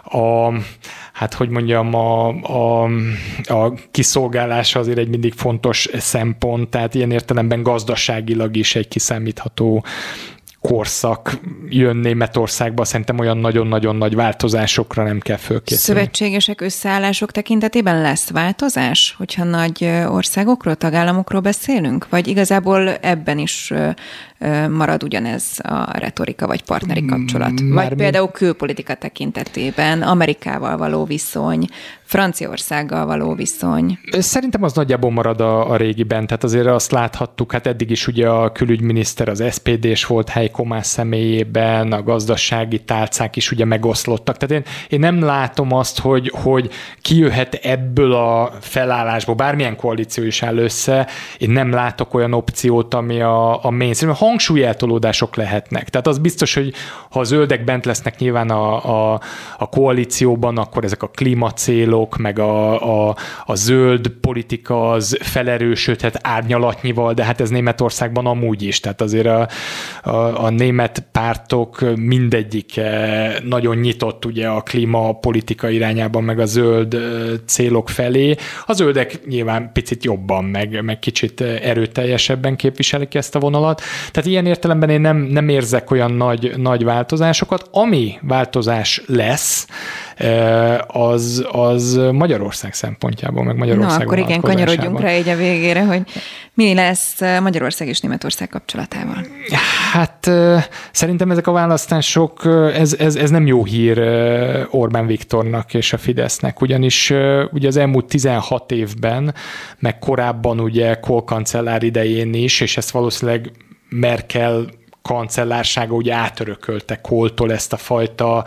a 0.05 0.53
hát 1.13 1.35
hogy 1.35 1.49
mondjam, 1.49 1.95
a, 1.95 2.29
a, 2.29 2.85
a 3.47 3.73
kiszolgálása 3.91 4.79
azért 4.79 4.99
egy 4.99 5.09
mindig 5.09 5.33
fontos 5.33 5.89
szempont, 5.93 6.69
tehát 6.69 6.95
ilyen 6.95 7.11
értelemben 7.11 7.63
gazdaságilag 7.63 8.57
is 8.57 8.75
egy 8.75 8.89
kiszámítható 8.89 9.85
korszak 10.61 11.39
jön 11.69 11.97
Németországba, 11.97 12.85
szerintem 12.85 13.19
olyan 13.19 13.39
nagyon-nagyon 13.39 13.97
nagy 13.97 14.15
változásokra 14.15 15.03
nem 15.03 15.21
kell 15.21 15.37
fölkészülni. 15.37 16.01
Szövetségesek 16.01 16.61
összeállások 16.61 17.31
tekintetében 17.31 18.01
lesz 18.01 18.31
változás, 18.31 19.15
hogyha 19.19 19.45
nagy 19.45 19.85
országokról, 20.07 20.75
tagállamokról 20.75 21.41
beszélünk? 21.41 22.09
Vagy 22.09 22.27
igazából 22.27 22.89
ebben 22.89 23.39
is 23.39 23.73
marad 24.71 25.03
ugyanez 25.03 25.59
a 25.63 25.99
retorika 25.99 26.47
vagy 26.47 26.63
partneri 26.63 27.05
kapcsolat? 27.05 27.61
Már 27.61 27.89
vagy 27.89 27.97
mi... 27.97 28.03
például 28.03 28.31
külpolitika 28.31 28.95
tekintetében 28.95 30.03
Amerikával 30.03 30.77
való 30.77 31.05
viszony, 31.05 31.67
Franciaországgal 32.11 33.07
való 33.07 33.35
viszony? 33.35 33.99
Szerintem 34.11 34.63
az 34.63 34.73
nagyjából 34.73 35.11
marad 35.11 35.41
a, 35.41 35.71
a 35.71 35.77
régiben, 35.77 36.27
tehát 36.27 36.45
azért 36.45 36.67
azt 36.67 36.91
láthattuk, 36.91 37.53
hát 37.53 37.67
eddig 37.67 37.91
is 37.91 38.07
ugye 38.07 38.29
a 38.29 38.53
külügyminiszter 38.53 39.29
az 39.29 39.45
SPD-s 39.51 40.05
volt 40.05 40.29
Heiko 40.29 40.65
Maas 40.65 40.87
személyében, 40.87 41.93
a 41.93 42.03
gazdasági 42.03 42.79
tálcák 42.79 43.37
is 43.37 43.51
ugye 43.51 43.65
megoszlottak, 43.65 44.37
tehát 44.37 44.65
én, 44.65 44.73
én 44.89 44.99
nem 44.99 45.23
látom 45.23 45.73
azt, 45.73 46.01
hogy, 46.01 46.33
hogy 46.35 46.71
kijöhet 47.03 47.55
ebből 47.55 48.13
a 48.13 48.53
felállásból, 48.61 49.35
bármilyen 49.35 49.77
koalíció 49.77 50.25
is 50.25 50.43
áll 50.43 50.57
össze, 50.57 51.07
én 51.39 51.51
nem 51.51 51.71
látok 51.71 52.15
olyan 52.15 52.33
opciót, 52.33 52.95
ami 52.95 53.21
a, 53.21 53.65
a 53.65 53.71
mainstream, 53.71 54.15
hangsúlyeltolódások 54.31 55.37
lehetnek. 55.37 55.89
Tehát 55.89 56.07
az 56.07 56.19
biztos, 56.19 56.55
hogy 56.55 56.73
ha 57.11 57.21
a 57.21 57.25
zöldek 57.25 57.65
bent 57.65 57.85
lesznek 57.85 58.19
nyilván 58.19 58.51
a, 58.51 59.13
a, 59.13 59.21
a 59.59 59.69
koalícióban, 59.69 60.59
akkor 60.59 60.85
ezek 60.85 61.03
a 61.03 61.09
klímacélok, 61.09 62.17
meg 62.17 62.39
a, 62.39 63.09
a, 63.09 63.17
a 63.45 63.55
zöld 63.55 64.09
politika 64.09 64.91
az 64.91 65.19
felerősödhet 65.21 66.19
árnyalatnyival, 66.23 67.15
de 67.15 67.25
hát 67.25 67.41
ez 67.41 67.51
Németországban 67.51 68.27
amúgy 68.27 68.63
is. 68.63 68.81
Tehát 68.81 69.01
azért 69.01 69.27
a, 69.27 69.49
a, 70.03 70.45
a 70.45 70.51
német 70.51 71.05
pártok 71.13 71.97
mindegyik 71.97 72.81
nagyon 73.45 73.77
nyitott 73.77 74.25
ugye 74.25 74.49
a 74.49 74.61
klímapolitika 74.61 75.69
irányában, 75.69 76.25
meg 76.25 76.39
a 76.39 76.45
zöld 76.45 76.97
célok 77.47 77.89
felé. 77.89 78.35
A 78.67 78.73
zöldek 78.73 79.27
nyilván 79.27 79.71
picit 79.73 80.05
jobban, 80.05 80.45
meg, 80.45 80.83
meg 80.85 80.99
kicsit 80.99 81.41
erőteljesebben 81.41 82.57
képviselik 82.57 83.15
ezt 83.15 83.35
a 83.35 83.39
vonalat. 83.39 83.83
Tehát 84.11 84.20
ilyen 84.27 84.47
értelemben 84.47 84.91
én 84.91 85.01
nem, 85.01 85.17
nem 85.17 85.49
érzek 85.49 85.91
olyan 85.91 86.13
nagy, 86.13 86.53
nagy 86.57 86.85
változásokat. 86.85 87.69
Ami 87.73 88.19
változás 88.23 89.03
lesz, 89.07 89.67
az, 90.87 91.47
az 91.53 92.01
Magyarország 92.13 92.75
szempontjából, 92.75 93.45
meg 93.45 93.57
Magyarország 93.57 93.99
Na, 93.99 94.05
akkor 94.05 94.19
igen, 94.19 94.41
kanyarodjunk 94.41 95.01
rá 95.01 95.17
így 95.17 95.29
a 95.29 95.37
végére, 95.37 95.85
hogy 95.85 96.03
mi 96.55 96.75
lesz 96.75 97.21
Magyarország 97.41 97.89
és 97.89 98.01
Németország 98.01 98.49
kapcsolatával? 98.49 99.27
Hát 99.93 100.31
szerintem 100.93 101.31
ezek 101.31 101.47
a 101.47 101.53
választások, 101.53 102.45
ez, 102.75 102.95
ez, 102.99 103.17
ez 103.17 103.31
nem 103.31 103.47
jó 103.47 103.65
hír 103.65 103.99
Orbán 104.71 105.07
Viktornak 105.07 105.75
és 105.75 105.93
a 105.93 105.99
Fidesznek, 105.99 106.61
ugyanis 106.61 107.13
ugye 107.53 107.69
az 107.69 107.77
elmúlt 107.77 108.07
16 108.07 108.73
évben, 108.73 109.35
meg 109.79 109.99
korábban 109.99 110.61
ugye 110.61 110.95
Kohl 110.95 111.25
kancellár 111.25 111.83
idején 111.83 112.35
is, 112.35 112.61
és 112.61 112.77
ezt 112.77 112.91
valószínűleg 112.91 113.51
Merkel 113.91 114.67
kancellársága 115.03 115.95
ugye 115.95 116.15
átörökölte 116.15 117.01
Koltól 117.01 117.53
ezt 117.53 117.73
a 117.73 117.77
fajta 117.77 118.45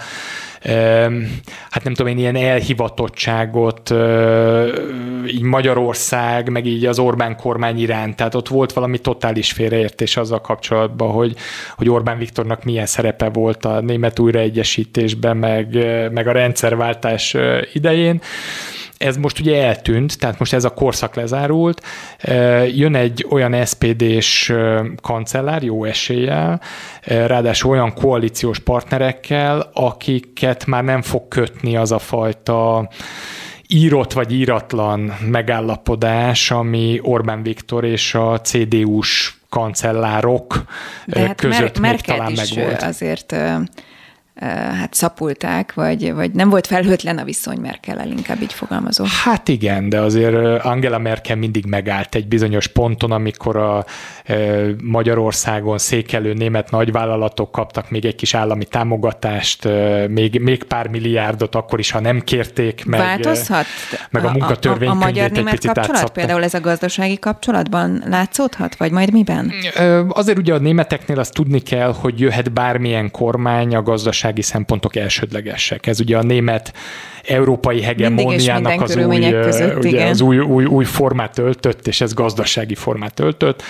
hát 1.69 1.83
nem 1.83 1.93
tudom 1.93 2.07
én, 2.11 2.17
ilyen 2.17 2.35
elhivatottságot 2.35 3.93
így 5.27 5.41
Magyarország, 5.41 6.49
meg 6.49 6.65
így 6.65 6.85
az 6.85 6.99
Orbán 6.99 7.35
kormány 7.35 7.79
iránt. 7.79 8.15
Tehát 8.15 8.35
ott 8.35 8.47
volt 8.47 8.73
valami 8.73 8.97
totális 8.97 9.51
félreértés 9.51 10.17
azzal 10.17 10.41
kapcsolatban, 10.41 11.11
hogy, 11.11 11.35
hogy 11.75 11.89
Orbán 11.89 12.17
Viktornak 12.17 12.63
milyen 12.63 12.85
szerepe 12.85 13.29
volt 13.29 13.65
a 13.65 13.81
német 13.81 14.19
újraegyesítésben, 14.19 15.37
meg, 15.37 15.77
meg 16.11 16.27
a 16.27 16.31
rendszerváltás 16.31 17.35
idején 17.73 18.21
ez 19.03 19.17
most 19.17 19.39
ugye 19.39 19.63
eltűnt, 19.63 20.19
tehát 20.19 20.39
most 20.39 20.53
ez 20.53 20.63
a 20.63 20.69
korszak 20.69 21.15
lezárult, 21.15 21.81
jön 22.75 22.95
egy 22.95 23.25
olyan 23.29 23.65
SPD-s 23.65 24.53
kancellár, 25.01 25.63
jó 25.63 25.83
eséllyel, 25.83 26.61
ráadásul 27.01 27.71
olyan 27.71 27.93
koalíciós 27.93 28.59
partnerekkel, 28.59 29.69
akiket 29.73 30.65
már 30.65 30.83
nem 30.83 31.01
fog 31.01 31.27
kötni 31.27 31.75
az 31.77 31.91
a 31.91 31.99
fajta 31.99 32.89
írott 33.67 34.13
vagy 34.13 34.33
íratlan 34.33 34.99
megállapodás, 35.29 36.51
ami 36.51 36.99
Orbán 37.01 37.43
Viktor 37.43 37.85
és 37.85 38.15
a 38.15 38.41
CDU-s 38.41 39.33
kancellárok 39.49 40.63
De 41.05 41.19
hát 41.19 41.35
között 41.35 41.79
Mer- 41.79 41.91
még 41.91 42.01
talán 42.01 42.31
megvolt. 42.35 42.81
azért 42.81 43.35
hát 44.35 44.93
szapulták, 44.93 45.73
vagy, 45.73 46.13
vagy 46.13 46.31
nem 46.31 46.49
volt 46.49 46.67
felhőtlen 46.67 47.17
a 47.17 47.23
viszony 47.23 47.59
Merkel-el, 47.59 48.07
inkább 48.07 48.41
így 48.41 48.53
fogalmazom. 48.53 49.07
Hát 49.23 49.47
igen, 49.47 49.89
de 49.89 49.99
azért 49.99 50.63
Angela 50.63 50.97
Merkel 50.97 51.35
mindig 51.35 51.65
megállt 51.65 52.15
egy 52.15 52.27
bizonyos 52.27 52.67
ponton, 52.67 53.11
amikor 53.11 53.57
a 53.57 53.85
Magyarországon 54.81 55.77
székelő 55.77 56.33
német 56.33 56.71
nagyvállalatok 56.71 57.51
kaptak 57.51 57.89
még 57.89 58.05
egy 58.05 58.15
kis 58.15 58.33
állami 58.33 58.65
támogatást, 58.65 59.67
még, 60.07 60.39
még 60.39 60.63
pár 60.63 60.87
milliárdot 60.87 61.55
akkor 61.55 61.79
is, 61.79 61.91
ha 61.91 61.99
nem 61.99 62.21
kérték 62.21 62.85
meg. 62.85 62.99
Változhat? 62.99 63.65
Meg 64.09 64.25
a, 64.25 64.27
a 64.27 64.31
munkatörvénykönyvét 64.31 65.01
a, 65.01 65.05
a, 65.05 65.07
a 65.07 65.11
magyar-német 65.11 65.65
kapcsolat 65.65 65.77
átszabta. 65.77 66.11
például 66.11 66.43
ez 66.43 66.53
a 66.53 66.59
gazdasági 66.59 67.19
kapcsolatban 67.19 68.03
látszódhat, 68.07 68.75
vagy 68.75 68.91
majd 68.91 69.11
miben? 69.11 69.53
Azért 70.09 70.37
ugye 70.37 70.53
a 70.53 70.59
németeknél 70.59 71.19
azt 71.19 71.33
tudni 71.33 71.59
kell, 71.59 71.93
hogy 71.93 72.19
jöhet 72.19 72.51
bármilyen 72.51 73.11
kormány 73.11 73.75
a 73.75 73.81
gazdaság 73.81 74.22
gazdasági 74.23 74.41
szempontok 74.41 74.95
elsődlegesek. 74.95 75.87
Ez 75.87 75.99
ugye 75.99 76.17
a 76.17 76.23
német 76.23 76.73
európai 77.23 77.81
hegemóniának 77.81 78.81
az 78.81 78.95
új, 78.95 79.29
között, 79.29 79.83
ugye, 79.83 80.05
az 80.05 80.21
új, 80.21 80.39
új, 80.39 80.65
új 80.65 80.85
formát 80.85 81.37
öltött, 81.37 81.87
és 81.87 82.01
ez 82.01 82.13
gazdasági 82.13 82.75
formát 82.75 83.19
öltött. 83.19 83.63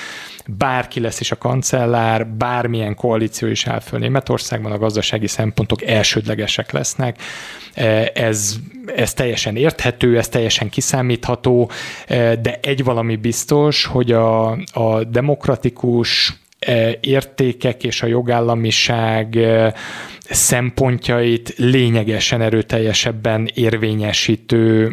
Bárki 0.58 1.00
lesz 1.00 1.20
is 1.20 1.32
a 1.32 1.36
kancellár, 1.36 2.28
bármilyen 2.28 2.96
koalíció 2.96 3.48
is 3.48 3.68
áll 3.68 3.80
föl 3.80 4.00
Németországban, 4.00 4.72
a 4.72 4.78
gazdasági 4.78 5.28
szempontok 5.28 5.84
elsődlegesek 5.84 6.72
lesznek. 6.72 7.22
Ez, 8.13 8.56
ez 8.96 9.13
teljesen 9.13 9.56
érthető, 9.56 10.18
ez 10.18 10.30
teljesen 10.30 10.70
kiszámítható, 10.70 11.72
de 12.42 12.60
egy 12.62 12.84
valami 12.84 13.16
biztos, 13.16 13.86
hogy 13.86 14.12
a, 14.12 14.52
a 14.74 15.04
demokratikus 15.04 16.42
értékek 16.99 17.84
és 17.84 18.02
a 18.02 18.08
jogállamiság 18.08 19.38
szempontjait 20.30 21.54
lényegesen 21.58 22.41
erőteljesebben 22.41 23.49
érvényesítő 23.54 24.91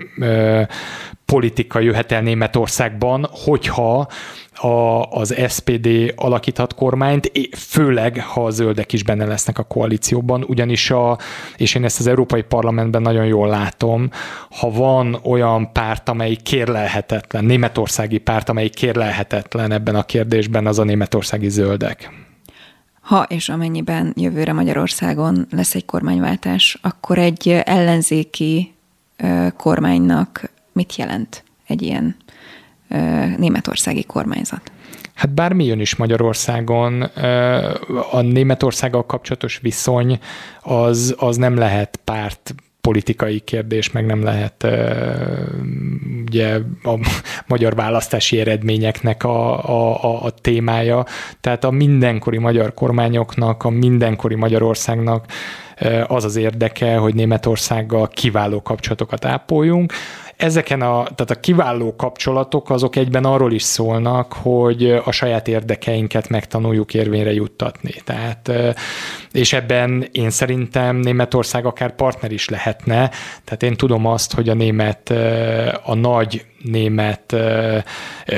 politika 1.25 1.81
jöhet 1.81 2.13
el 2.13 2.23
Németországban, 2.23 3.27
hogyha 3.31 4.09
a, 4.61 5.03
az 5.11 5.35
SPD 5.49 6.13
alakíthat 6.17 6.75
kormányt, 6.75 7.33
főleg, 7.57 8.21
ha 8.21 8.45
a 8.45 8.51
zöldek 8.51 8.93
is 8.93 9.03
benne 9.03 9.25
lesznek 9.25 9.59
a 9.59 9.63
koalícióban, 9.63 10.45
ugyanis 10.47 10.91
a, 10.91 11.19
és 11.57 11.75
én 11.75 11.85
ezt 11.85 11.99
az 11.99 12.07
Európai 12.07 12.43
Parlamentben 12.43 13.03
nagyon 13.03 13.27
jól 13.27 13.49
látom, 13.49 14.11
ha 14.51 14.71
van 14.71 15.19
olyan 15.23 15.73
párt, 15.73 16.09
amely 16.09 16.35
kérlelhetetlen, 16.35 17.45
németországi 17.45 18.19
párt, 18.19 18.49
amely 18.49 18.69
kérlelhetetlen 18.69 19.73
ebben 19.73 19.95
a 19.95 20.03
kérdésben, 20.03 20.67
az 20.67 20.79
a 20.79 20.85
németországi 20.85 21.49
zöldek. 21.49 22.11
Ha 23.01 23.23
és 23.29 23.49
amennyiben 23.49 24.13
jövőre 24.17 24.53
Magyarországon 24.53 25.47
lesz 25.51 25.75
egy 25.75 25.85
kormányváltás, 25.85 26.79
akkor 26.83 27.19
egy 27.19 27.49
ellenzéki 27.65 28.75
kormánynak 29.57 30.51
mit 30.73 30.97
jelent 30.97 31.45
egy 31.67 31.83
ilyen 31.83 32.17
németországi 33.37 34.05
kormányzat? 34.05 34.73
Hát 35.15 35.31
bármi 35.31 35.65
jön 35.65 35.81
is 35.81 35.97
Magyarországon, 35.97 37.03
a 38.11 38.21
Németországgal 38.21 39.07
kapcsolatos 39.07 39.59
viszony 39.63 40.19
az, 40.63 41.15
az 41.19 41.37
nem 41.37 41.57
lehet 41.57 42.01
párt 42.05 42.55
politikai 42.81 43.39
kérdés, 43.39 43.93
meg 43.93 44.07
nem 44.07 44.23
lehet 44.23 44.67
ugye 46.27 46.59
a 46.83 46.95
magyar 47.47 47.75
választási 47.75 48.41
eredményeknek 48.41 49.25
a, 49.25 49.69
a, 49.69 50.05
a, 50.05 50.25
a 50.25 50.31
témája. 50.31 51.05
Tehát 51.41 51.65
a 51.65 51.71
mindenkori 51.71 52.39
magyar 52.39 52.75
kormányoknak, 52.75 53.65
a 53.65 53.71
mindenkori 53.71 54.35
Magyarországnak 54.35 55.27
az 56.07 56.25
az 56.25 56.37
érdeke, 56.37 56.97
hogy 56.97 57.15
Németországgal 57.15 58.09
kiváló 58.09 58.63
kapcsolatokat 58.63 59.25
ápoljunk. 59.25 59.93
Ezeken 60.41 60.81
a, 60.81 61.03
tehát 61.03 61.31
a 61.31 61.41
kiváló 61.41 61.97
kapcsolatok 61.97 62.71
azok 62.71 62.97
egyben 62.97 63.25
arról 63.25 63.53
is 63.53 63.63
szólnak, 63.63 64.33
hogy 64.33 64.91
a 65.05 65.11
saját 65.11 65.49
érdekeinket 65.49 66.29
megtanuljuk 66.29 66.95
érvényre 66.95 67.33
juttatni. 67.33 67.93
Tehát, 68.05 68.53
és 69.33 69.53
ebben 69.53 70.09
én 70.13 70.31
szerintem 70.31 70.97
Németország 70.97 71.67
akár 71.67 71.95
partner 71.95 72.33
is 72.33 72.49
lehetne. 72.49 73.11
Tehát 73.45 73.63
én 73.63 73.77
tudom 73.77 74.07
azt, 74.07 74.35
hogy 74.35 74.49
a 74.49 74.55
német, 74.55 75.11
a 75.85 75.95
nagy 75.95 76.45
német 76.63 77.37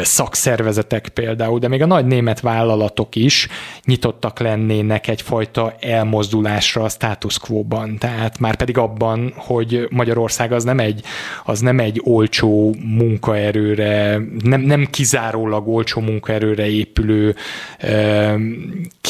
szakszervezetek 0.03 1.09
például, 1.09 1.59
de 1.59 1.69
még 1.69 1.83
a 1.83 1.87
nagy 1.87 2.07
német 2.07 2.41
vállalatok 2.41 3.17
is 3.17 3.49
nyitottak 3.85 4.39
lennének 4.39 5.09
egyfajta 5.09 5.75
elmozdulásra 5.81 6.83
a 6.83 6.89
status 6.89 7.39
quo-ban. 7.39 7.99
Tehát 7.99 8.39
már 8.39 8.57
pedig 8.57 8.79
abban, 8.79 9.33
hogy 9.37 9.87
Magyarország 9.91 10.53
az 10.53 10.65
nem 10.65 10.79
egy, 10.79 11.03
az 11.45 11.61
nem 11.61 11.79
egy 11.79 12.01
olcsó 12.05 12.75
munkaerőre, 12.85 14.21
nem, 14.43 14.61
nem 14.61 14.87
kizárólag 14.91 15.69
olcsó 15.69 16.01
munkaerőre 16.01 16.67
épülő 16.67 17.35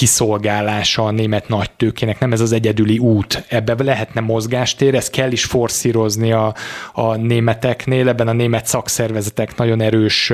kiszolgálása 0.03 1.05
a 1.05 1.11
német 1.11 1.49
nagy 1.49 1.71
tőkének, 1.71 2.19
nem 2.19 2.33
ez 2.33 2.41
az 2.41 2.53
egyedüli 2.53 2.99
út. 2.99 3.45
Ebbe 3.49 3.83
lehetne 3.83 4.21
mozgástér, 4.21 4.95
ezt 4.95 5.11
kell 5.11 5.33
is 5.33 5.45
forszírozni 5.45 6.33
a, 6.33 6.55
a 6.93 7.17
németeknél, 7.17 8.09
ebben 8.09 8.29
a 8.29 8.33
német 8.33 8.67
szakszervezetek 8.67 9.57
nagyon 9.57 9.81
erős 9.81 10.33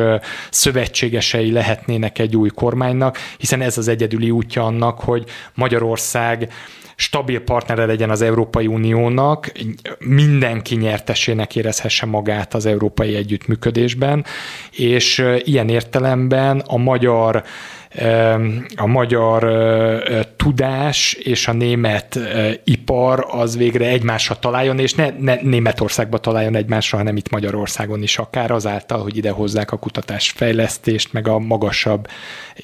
szövetségesei 0.50 1.52
lehetnének 1.52 2.18
egy 2.18 2.37
új 2.37 2.48
kormánynak, 2.48 3.18
hiszen 3.38 3.61
ez 3.61 3.78
az 3.78 3.88
egyedüli 3.88 4.31
útja 4.31 4.64
annak, 4.64 5.00
hogy 5.00 5.24
Magyarország 5.54 6.52
stabil 6.96 7.40
partnere 7.40 7.87
legyen 7.87 8.11
az 8.11 8.22
Európai 8.22 8.66
Uniónak, 8.66 9.52
mindenki 9.98 10.74
nyertesének 10.74 11.57
érezhesse 11.57 12.07
magát 12.07 12.54
az 12.54 12.66
európai 12.66 13.14
együttműködésben, 13.14 14.24
és 14.70 15.24
ilyen 15.44 15.68
értelemben 15.68 16.62
a 16.66 16.76
magyar 16.76 17.42
a 18.77 18.87
magyar 18.87 19.44
tudás 20.38 21.12
és 21.12 21.48
a 21.48 21.53
német 21.53 22.18
ipar 22.64 23.27
az 23.31 23.57
végre 23.57 23.87
egymásra 23.87 24.38
találjon, 24.38 24.79
és 24.79 24.94
ne, 24.94 25.11
ne 25.18 25.35
Németországba 25.42 26.18
találjon 26.18 26.55
egymásra, 26.55 26.98
hanem 26.98 27.16
itt 27.16 27.31
Magyarországon 27.31 28.03
is 28.03 28.18
akár 28.18 28.51
azáltal, 28.51 29.03
hogy 29.03 29.16
ide 29.16 29.31
hozzák 29.31 29.72
a 29.72 29.77
kutatásfejlesztést, 29.77 31.12
meg 31.12 31.29
a 31.29 31.38
magasabb 31.38 32.09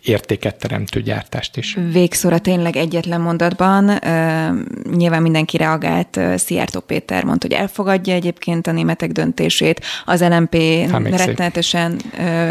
értéket 0.02 0.56
teremtő 0.56 1.02
gyártást 1.02 1.56
is. 1.56 1.76
Végszóra 1.92 2.38
tényleg 2.38 2.76
egyetlen 2.76 3.20
mondatban, 3.20 3.90
nyilván 4.96 5.22
mindenki 5.22 5.56
reagált, 5.56 6.20
Szijjártó 6.36 6.80
Péter 6.80 7.24
mondta, 7.24 7.46
hogy 7.46 7.56
elfogadja 7.56 8.14
egyébként 8.14 8.66
a 8.66 8.72
németek 8.72 9.12
döntését, 9.12 9.80
az 10.04 10.22
LMP 10.22 10.54
rettenetesen, 10.92 12.00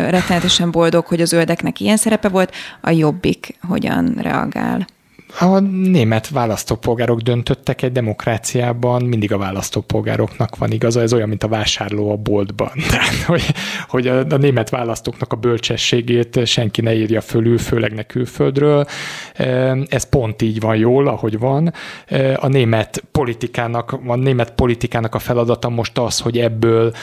rettenetesen 0.09 0.71
boldog, 0.71 1.05
hogy 1.05 1.21
a 1.21 1.25
zöldeknek 1.25 1.79
ilyen 1.79 1.97
szerepe 1.97 2.29
volt, 2.29 2.51
a 2.81 2.89
jobbik 2.89 3.55
hogyan 3.67 4.15
reagál? 4.21 4.87
A 5.39 5.59
német 5.59 6.29
választópolgárok 6.29 7.19
döntöttek 7.19 7.81
egy 7.81 7.91
demokráciában, 7.91 9.03
mindig 9.03 9.31
a 9.31 9.37
választópolgároknak 9.37 10.57
van 10.57 10.71
igaza, 10.71 11.01
ez 11.01 11.13
olyan, 11.13 11.29
mint 11.29 11.43
a 11.43 11.47
vásárló 11.47 12.11
a 12.11 12.15
boltban. 12.15 12.71
Tehát, 12.89 13.15
hogy, 13.25 13.43
hogy 13.87 14.07
a, 14.07 14.19
a 14.29 14.37
német 14.37 14.69
választóknak 14.69 15.33
a 15.33 15.35
bölcsességét 15.35 16.45
senki 16.45 16.81
ne 16.81 16.95
írja 16.95 17.21
fölül, 17.21 17.57
főleg 17.57 17.93
ne 17.93 18.03
külföldről. 18.03 18.85
Ez 19.87 20.09
pont 20.09 20.41
így 20.41 20.59
van 20.59 20.75
jól, 20.75 21.07
ahogy 21.07 21.39
van. 21.39 21.73
A 22.35 22.47
német 22.47 23.03
politikának, 23.11 23.99
a 24.07 24.15
német 24.15 24.51
politikának 24.51 25.15
a 25.15 25.19
feladata 25.19 25.69
most 25.69 25.97
az, 25.97 26.19
hogy 26.19 26.39
ebből 26.39 26.93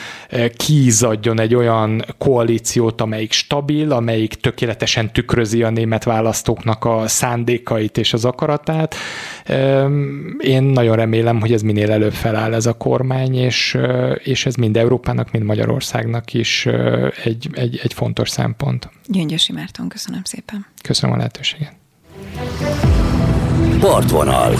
kízadjon 0.55 1.39
egy 1.39 1.55
olyan 1.55 2.05
koalíciót, 2.17 3.01
amelyik 3.01 3.31
stabil, 3.31 3.91
amelyik 3.91 4.33
tökéletesen 4.33 5.13
tükrözi 5.13 5.63
a 5.63 5.69
német 5.69 6.03
választóknak 6.03 6.85
a 6.85 7.07
szándékait 7.07 7.97
és 7.97 8.13
az 8.13 8.20
az 8.23 8.31
akaratát. 8.31 8.95
Én 10.39 10.63
nagyon 10.63 10.95
remélem, 10.95 11.39
hogy 11.39 11.53
ez 11.53 11.61
minél 11.61 11.91
előbb 11.91 12.13
feláll 12.13 12.53
ez 12.53 12.65
a 12.65 12.73
kormány, 12.73 13.35
és, 13.35 13.77
és 14.23 14.45
ez 14.45 14.55
mind 14.55 14.77
Európának, 14.77 15.31
mind 15.31 15.45
Magyarországnak 15.45 16.33
is 16.33 16.65
egy, 17.23 17.49
egy, 17.53 17.79
egy 17.83 17.93
fontos 17.93 18.29
szempont. 18.29 18.89
Gyöngyösi 19.05 19.53
Márton, 19.53 19.87
köszönöm 19.87 20.21
szépen. 20.23 20.65
Köszönöm 20.83 21.15
a 21.15 21.17
lehetőséget. 21.17 21.73
Partvonal. 23.79 24.53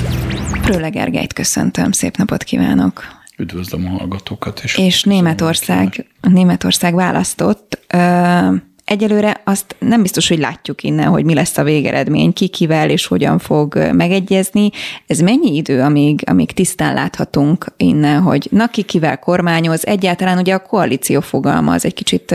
Prőle 0.62 0.90
Gergelyt 0.90 1.34
köszöntöm, 1.34 1.92
szép 1.92 2.18
napot 2.18 2.44
kívánok! 2.44 3.20
Üdvözlöm 3.38 3.86
a 3.86 3.90
hallgatókat. 3.90 4.62
És, 4.64 4.78
és 4.78 5.04
Németország, 5.04 6.06
Németország 6.22 6.96
választott. 6.96 7.80
Egyelőre 8.92 9.42
azt 9.44 9.76
nem 9.80 10.02
biztos, 10.02 10.28
hogy 10.28 10.40
látjuk 10.40 10.84
innen, 10.84 11.08
hogy 11.08 11.24
mi 11.24 11.34
lesz 11.34 11.58
a 11.58 11.64
végeredmény, 11.64 12.34
ki 12.34 12.48
kivel 12.48 12.90
és 12.90 13.06
hogyan 13.06 13.40
fog 13.40 13.76
megegyezni. 13.94 14.70
Ez 15.08 15.20
mennyi 15.20 15.56
idő, 15.56 15.82
amíg, 15.82 16.24
amíg 16.26 16.52
tisztán 16.52 16.94
láthatunk 16.94 17.66
innen, 17.78 18.22
hogy 18.22 18.48
na 18.52 18.68
ki 18.68 18.82
kivel 18.82 19.20
kormányoz, 19.20 19.86
egyáltalán 19.86 20.38
ugye 20.38 20.54
a 20.54 20.60
koalíció 20.60 21.20
fogalma 21.20 21.74
az 21.74 21.86
egy 21.86 21.94
kicsit, 21.94 22.32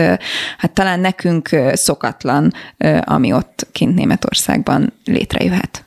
hát 0.57 0.71
talán 0.73 0.99
nekünk 0.99 1.49
szokatlan, 1.73 2.53
ami 3.01 3.33
ott 3.33 3.67
kint 3.71 3.95
Németországban 3.95 4.93
létrejöhet. 5.05 5.85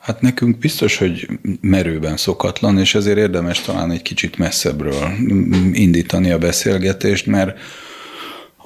Hát 0.00 0.20
nekünk 0.20 0.58
biztos, 0.58 0.96
hogy 0.96 1.28
merőben 1.60 2.16
szokatlan, 2.16 2.78
és 2.78 2.94
ezért 2.94 3.18
érdemes 3.18 3.60
talán 3.60 3.90
egy 3.90 4.02
kicsit 4.02 4.38
messzebbről 4.38 5.10
indítani 5.72 6.30
a 6.30 6.38
beszélgetést, 6.38 7.26
mert 7.26 7.58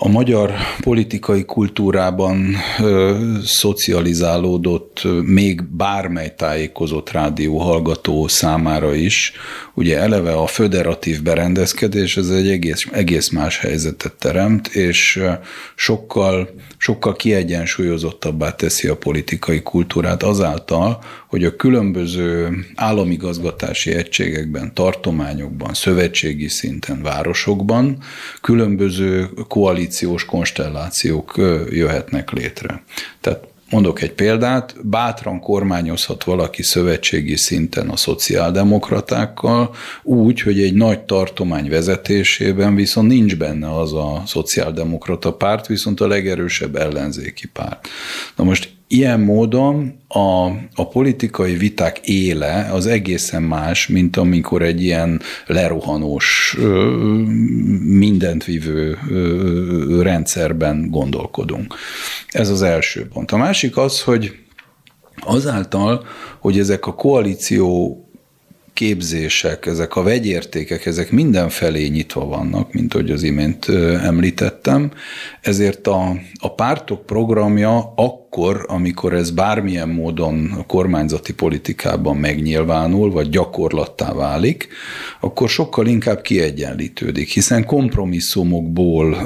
a 0.05 0.09
magyar 0.09 0.53
politikai 0.81 1.45
kultúrában 1.45 2.55
ö, 2.81 3.17
szocializálódott 3.45 5.07
még 5.25 5.62
bármely 5.62 6.35
tájékozott 6.37 7.11
rádió 7.11 7.59
hallgató 7.59 8.29
számára 8.29 8.95
is, 8.95 9.33
ugye 9.75 9.99
eleve 9.99 10.33
a 10.33 10.47
föderatív 10.47 11.23
berendezkedés, 11.23 12.17
ez 12.17 12.29
egy 12.29 12.49
egész, 12.49 12.87
egész 12.93 13.31
más 13.31 13.59
helyzetet 13.59 14.12
teremt, 14.12 14.69
és 14.69 15.23
sokkal, 15.75 16.49
sokkal 16.77 17.17
kiegyensúlyozottabbá 17.17 18.55
teszi 18.55 18.88
a 18.88 18.97
politikai 18.97 19.62
kultúrát 19.62 20.23
azáltal, 20.23 21.03
hogy 21.29 21.45
a 21.45 21.57
különböző 21.57 22.59
államigazgatási 22.75 23.93
egységekben, 23.93 24.75
tartományokban, 24.75 25.75
szövetségi 25.75 26.49
szinten, 26.49 27.03
városokban 27.03 27.99
különböző 28.41 29.31
koalíciós 29.93 30.25
konstellációk 30.25 31.35
jöhetnek 31.71 32.31
létre. 32.31 32.83
Tehát 33.21 33.51
Mondok 33.71 34.03
egy 34.03 34.13
példát, 34.13 34.75
bátran 34.89 35.41
kormányozhat 35.41 36.25
valaki 36.25 36.63
szövetségi 36.63 37.37
szinten 37.37 37.89
a 37.89 37.97
szociáldemokratákkal, 37.97 39.75
úgy, 40.03 40.41
hogy 40.41 40.61
egy 40.61 40.75
nagy 40.75 41.01
tartomány 41.01 41.69
vezetésében 41.69 42.75
viszont 42.75 43.09
nincs 43.09 43.37
benne 43.37 43.77
az 43.79 43.93
a 43.93 44.23
szociáldemokrata 44.27 45.33
párt, 45.33 45.67
viszont 45.67 46.01
a 46.01 46.07
legerősebb 46.07 46.77
ellenzéki 46.77 47.47
párt. 47.47 47.89
Na 48.37 48.45
most 48.45 48.71
Ilyen 48.93 49.21
módon 49.21 49.99
a, 50.09 50.47
a 50.75 50.89
politikai 50.89 51.57
viták 51.57 51.99
éle 51.99 52.69
az 52.73 52.87
egészen 52.87 53.43
más, 53.43 53.87
mint 53.87 54.17
amikor 54.17 54.63
egy 54.63 54.83
ilyen 54.83 55.21
lerohanós, 55.47 56.57
mindent 57.85 58.45
vívő 58.45 58.99
rendszerben 60.03 60.91
gondolkodunk. 60.91 61.75
Ez 62.29 62.49
az 62.49 62.63
első 62.63 63.09
pont. 63.09 63.31
A 63.31 63.37
másik 63.37 63.77
az, 63.77 64.03
hogy 64.03 64.39
azáltal, 65.21 66.07
hogy 66.39 66.59
ezek 66.59 66.87
a 66.87 66.95
koalíció 66.95 67.97
képzések, 68.75 69.67
ezek 69.67 69.97
a 69.97 70.03
vegyértékek, 70.03 70.87
ezek 70.87 71.11
mindenfelé 71.11 71.87
nyitva 71.87 72.25
vannak, 72.25 72.73
mint 72.73 72.95
ahogy 72.95 73.11
az 73.11 73.23
imént 73.23 73.69
említettem, 74.03 74.93
ezért 75.41 75.87
a, 75.87 76.17
a 76.41 76.55
pártok 76.55 77.07
programja 77.07 77.93
akkor, 77.97 78.65
amikor 78.69 79.13
ez 79.13 79.31
bármilyen 79.31 79.89
módon 79.89 80.55
a 80.59 80.67
kormányzati 80.67 81.35
politikában 81.35 82.17
megnyilvánul, 82.17 83.11
vagy 83.11 83.29
gyakorlattá 83.29 84.13
válik, 84.13 84.69
akkor 85.21 85.49
sokkal 85.49 85.87
inkább 85.87 86.21
kiegyenlítődik, 86.21 87.29
hiszen 87.29 87.65
kompromisszumokból 87.65 89.17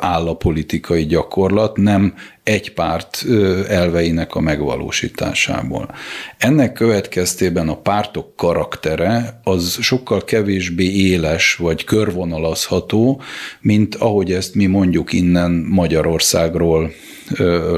áll 0.00 0.26
a 0.26 0.36
politikai 0.36 1.06
gyakorlat, 1.06 1.76
nem 1.76 2.14
egy 2.48 2.72
párt 2.72 3.24
elveinek 3.68 4.34
a 4.34 4.40
megvalósításából. 4.40 5.94
Ennek 6.38 6.72
következtében 6.72 7.68
a 7.68 7.76
pártok 7.76 8.36
karaktere 8.36 9.40
az 9.44 9.78
sokkal 9.80 10.24
kevésbé 10.24 10.84
éles 10.84 11.54
vagy 11.54 11.84
körvonalazható, 11.84 13.22
mint 13.60 13.94
ahogy 13.94 14.32
ezt 14.32 14.54
mi 14.54 14.66
mondjuk 14.66 15.12
innen 15.12 15.50
Magyarországról 15.68 16.92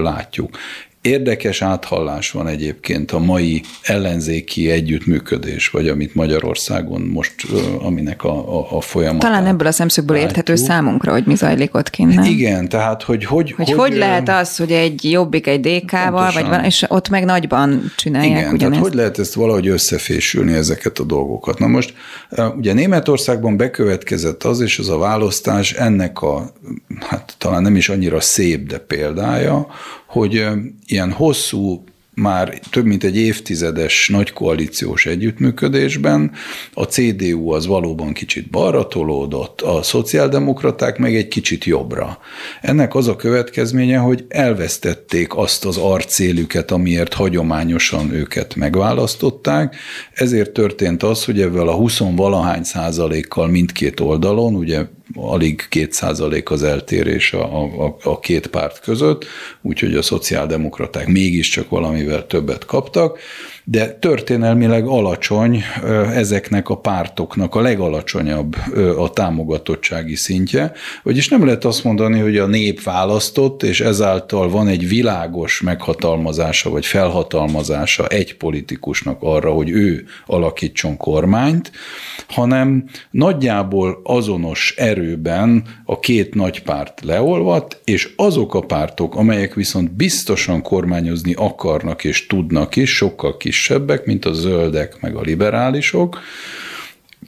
látjuk. 0.03 0.57
Érdekes 1.03 1.63
áthallás 1.63 2.31
van 2.31 2.47
egyébként 2.47 3.13
a 3.13 3.19
mai 3.19 3.63
ellenzéki 3.83 4.71
együttműködés, 4.71 5.69
vagy 5.69 5.89
amit 5.89 6.15
Magyarországon 6.15 7.01
most, 7.01 7.35
aminek 7.79 8.25
a, 8.25 8.59
a, 8.59 8.77
a 8.77 8.81
folyamat. 8.81 9.21
Talán 9.21 9.47
ebből 9.47 9.67
a 9.67 9.73
szemszögből 9.73 10.17
látjuk. 10.17 10.37
érthető 10.37 10.63
számunkra, 10.65 11.13
hogy 11.13 11.25
mi 11.27 11.35
zajlik 11.35 11.75
ott 11.75 11.91
kint, 11.91 12.15
nem? 12.15 12.25
Igen, 12.25 12.69
tehát 12.69 13.03
hogy 13.03 13.25
hogy... 13.25 13.53
Hogy, 13.53 13.67
hogy, 13.67 13.79
hogy 13.79 13.97
lehet 13.97 14.29
az, 14.29 14.57
hogy 14.57 14.73
egy 14.73 15.11
jobbik 15.11 15.47
egy 15.47 15.61
DK-val, 15.61 16.31
vagy 16.33 16.47
van, 16.47 16.65
és 16.65 16.85
ott 16.89 17.09
meg 17.09 17.25
nagyban 17.25 17.93
csinálják 17.97 18.31
Igen, 18.31 18.53
ugyanezt. 18.53 18.59
tehát 18.61 18.79
hogy 18.79 18.95
lehet 18.95 19.19
ezt 19.19 19.35
valahogy 19.35 19.69
összefésülni 19.69 20.53
ezeket 20.53 20.99
a 20.99 21.05
dolgokat. 21.05 21.59
Na 21.59 21.67
most 21.67 21.95
ugye 22.57 22.73
Németországban 22.73 23.57
bekövetkezett 23.57 24.45
az, 24.45 24.61
és 24.61 24.79
az 24.79 24.89
a 24.89 24.99
választás 24.99 25.73
ennek 25.73 26.23
a, 26.23 26.53
hát 27.09 27.35
talán 27.39 27.63
nem 27.63 27.77
is 27.77 27.89
annyira 27.89 28.21
szép, 28.21 28.69
de 28.69 28.79
példája, 28.79 29.67
hogy 30.11 30.47
ilyen 30.87 31.13
hosszú 31.13 31.85
már 32.15 32.59
több 32.71 32.85
mint 32.85 33.05
egy 33.05 33.17
évtizedes 33.17 34.09
nagy 34.09 34.33
koalíciós 34.33 35.07
együttműködésben 35.07 36.33
a 36.75 36.83
CDU 36.83 37.51
az 37.51 37.67
valóban 37.67 38.13
kicsit 38.13 38.51
balra 38.51 38.87
tolódott, 38.87 39.61
a 39.61 39.83
szociáldemokraták 39.83 40.99
meg 40.99 41.17
egy 41.17 41.29
kicsit 41.29 41.65
jobbra. 41.65 42.19
Ennek 42.61 42.95
az 42.95 43.09
a 43.09 43.17
következménye, 43.17 43.99
hogy 43.99 44.25
elvesztették 44.29 45.37
azt 45.37 45.65
az 45.65 45.77
arcélüket, 45.77 46.71
amiért 46.71 47.15
hagyományosan 47.15 48.13
őket 48.13 48.55
megválasztották, 48.55 49.77
ezért 50.13 50.51
történt 50.51 51.03
az, 51.03 51.25
hogy 51.25 51.41
ebben 51.41 51.69
a 51.69 51.75
20 51.75 51.99
valahány 51.99 52.63
százalékkal 52.63 53.49
mindkét 53.49 54.01
oldalon, 54.01 54.55
ugye 54.55 54.87
alig 55.15 55.67
két 55.69 55.93
százalék 55.93 56.51
az 56.51 56.63
eltérés 56.63 57.33
a, 57.33 57.63
a, 57.85 57.97
a 58.03 58.19
két 58.19 58.47
párt 58.47 58.81
között, 58.81 59.25
úgyhogy 59.63 59.95
a 59.95 60.03
szociáldemokraták 60.03 61.07
mégiscsak 61.07 61.69
valamivel 61.69 62.27
többet 62.27 62.65
kaptak 62.65 63.19
de 63.71 63.93
történelmileg 63.93 64.87
alacsony 64.87 65.63
ezeknek 66.15 66.69
a 66.69 66.77
pártoknak 66.77 67.55
a 67.55 67.61
legalacsonyabb 67.61 68.57
a 68.99 69.11
támogatottsági 69.11 70.15
szintje, 70.15 70.73
vagyis 71.03 71.29
nem 71.29 71.45
lehet 71.45 71.65
azt 71.65 71.85
mondani, 71.85 72.19
hogy 72.19 72.37
a 72.37 72.47
nép 72.47 72.83
választott, 72.83 73.63
és 73.63 73.81
ezáltal 73.81 74.49
van 74.49 74.69
egy 74.69 74.89
világos 74.89 75.61
meghatalmazása 75.61 76.71
vagy 76.71 76.87
felhatalmazása 76.87 78.07
egy 78.07 78.37
politikusnak 78.37 79.23
arra, 79.23 79.53
hogy 79.53 79.71
ő 79.71 80.05
alakítson 80.27 80.97
kormányt, 80.97 81.71
hanem 82.29 82.85
nagyjából 83.11 84.01
azonos 84.05 84.75
erőben 84.77 85.65
a 85.85 85.99
két 85.99 86.35
nagy 86.35 86.63
párt 86.63 87.01
leolvat, 87.05 87.81
és 87.85 88.13
azok 88.17 88.55
a 88.55 88.61
pártok, 88.61 89.17
amelyek 89.17 89.55
viszont 89.55 89.93
biztosan 89.93 90.63
kormányozni 90.63 91.35
akarnak 91.37 92.05
és 92.05 92.27
tudnak 92.27 92.77
is, 92.77 92.97
sokkal 92.97 93.37
kis 93.37 93.60
kisebbek, 93.61 94.05
mint 94.05 94.25
a 94.25 94.33
zöldek 94.33 95.01
meg 95.01 95.17
a 95.17 95.21
liberálisok, 95.21 96.21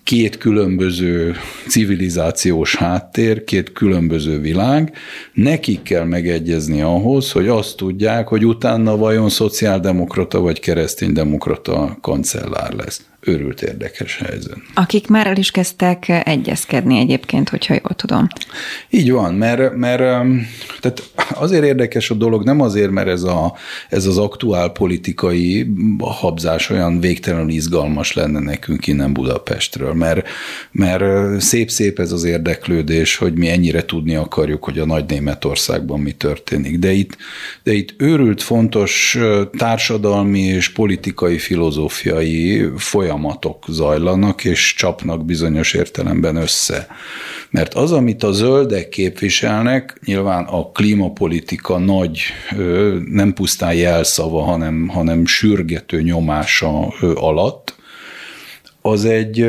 két 0.05 0.39
különböző 0.39 1.35
civilizációs 1.69 2.77
háttér, 2.77 3.45
két 3.45 3.73
különböző 3.73 4.41
világ, 4.41 4.93
nekik 5.33 5.83
kell 5.83 6.05
megegyezni 6.05 6.81
ahhoz, 6.81 7.33
hogy 7.33 7.49
azt 7.49 7.77
tudják, 7.77 8.29
hogy 8.29 8.47
utána 8.47 8.97
vajon 8.97 9.29
szociáldemokrata 9.29 10.41
vagy 10.41 10.61
kereszténydemokrata 10.61 11.99
kancellár 12.01 12.73
lesz 12.73 13.12
őrült 13.27 13.63
érdekes 13.63 14.19
helyzet. 14.19 14.57
Akik 14.75 15.09
már 15.09 15.27
el 15.27 15.37
is 15.37 15.51
kezdtek 15.51 16.09
egyezkedni 16.25 16.99
egyébként, 16.99 17.49
hogyha 17.49 17.75
jól 17.75 17.95
tudom. 17.97 18.27
Így 18.91 19.11
van, 19.11 19.35
mert, 19.35 19.77
mert 19.77 20.01
tehát 20.81 21.03
azért 21.35 21.65
érdekes 21.65 22.11
a 22.11 22.15
dolog, 22.15 22.45
nem 22.45 22.61
azért, 22.61 22.91
mert 22.91 23.09
ez, 23.09 23.23
a, 23.23 23.55
ez 23.89 24.07
az 24.07 24.19
aktuál 24.19 24.69
politikai 24.69 25.73
habzás 25.99 26.71
olyan 26.71 27.01
végtelenül 27.01 27.51
izgalmas 27.51 28.13
lenne 28.13 28.39
nekünk 28.39 28.87
innen 28.87 29.13
Budapestről, 29.13 29.93
mert, 29.93 30.29
mert 30.73 31.41
szép-szép 31.41 31.99
ez 31.99 32.13
az 32.13 32.25
érdeklődés, 32.25 33.17
hogy 33.17 33.39
mi 33.39 33.49
ennyire 33.49 33.85
tudni 33.85 34.15
akarjuk, 34.15 34.65
hogy 34.65 34.79
a 34.79 34.87
nagy 34.87 35.05
Németországban 35.09 36.01
mi 36.01 36.13
történik. 36.13 36.79
De 36.79 36.93
itt, 36.93 37.17
de 37.63 37.73
itt 37.73 37.95
őrült 37.99 38.43
fontos 38.43 39.19
társadalmi 39.57 40.41
és 40.41 40.69
politikai 40.69 41.39
filozófiai 41.39 42.69
folyamat 42.77 43.11
folyamatok 43.13 43.65
zajlanak, 43.69 44.45
és 44.45 44.75
csapnak 44.75 45.25
bizonyos 45.25 45.75
értelemben 45.75 46.37
össze. 46.37 46.87
Mert 47.51 47.75
az, 47.75 47.93
amit 47.93 48.23
a 48.23 48.33
zöldek 48.33 48.89
képviselnek, 48.89 50.01
nyilván 50.05 50.45
a 50.45 50.71
klímapolitika 50.71 51.79
nagy, 51.79 52.21
nem 53.11 53.33
pusztán 53.33 53.75
jelszava, 53.75 54.43
hanem, 54.43 54.89
hanem 54.89 55.27
sürgető 55.27 56.03
nyomása 56.03 56.87
alatt, 57.15 57.81
az 58.85 59.05
egy, 59.05 59.47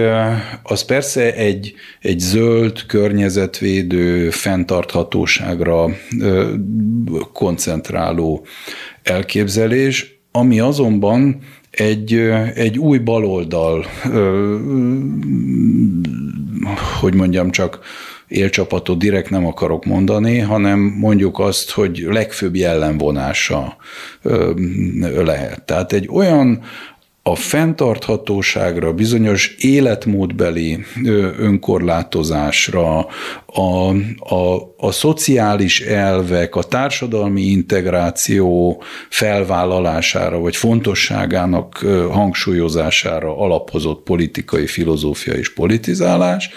az 0.63 0.81
persze 0.85 1.33
egy, 1.33 1.73
egy 2.01 2.19
zöld, 2.19 2.85
környezetvédő, 2.85 4.29
fenntarthatóságra 4.29 5.89
koncentráló 7.33 8.45
elképzelés, 9.03 10.19
ami 10.31 10.59
azonban 10.59 11.39
egy, 11.77 12.13
egy 12.55 12.79
új 12.79 12.97
baloldal, 12.97 13.85
hogy 16.99 17.13
mondjam 17.13 17.51
csak, 17.51 17.79
élcsapatot 18.27 18.97
direkt 18.97 19.29
nem 19.29 19.45
akarok 19.45 19.85
mondani, 19.85 20.39
hanem 20.39 20.79
mondjuk 20.79 21.39
azt, 21.39 21.71
hogy 21.71 22.07
legfőbb 22.09 22.55
jellemvonása 22.55 23.77
lehet. 25.23 25.63
Tehát 25.65 25.93
egy 25.93 26.09
olyan 26.11 26.61
a 27.25 27.35
fenntarthatóságra, 27.35 28.93
bizonyos 28.93 29.55
életmódbeli 29.57 30.83
önkorlátozásra, 31.37 33.07
a, 33.45 33.89
a, 34.19 34.73
a 34.77 34.91
szociális 34.91 35.81
elvek, 35.81 36.55
a 36.55 36.63
társadalmi 36.63 37.41
integráció 37.41 38.81
felvállalására, 39.09 40.39
vagy 40.39 40.55
fontosságának 40.55 41.77
hangsúlyozására 42.11 43.37
alapozott 43.37 44.03
politikai 44.03 44.67
filozófia 44.67 45.33
és 45.33 45.53
politizálás, 45.53 46.49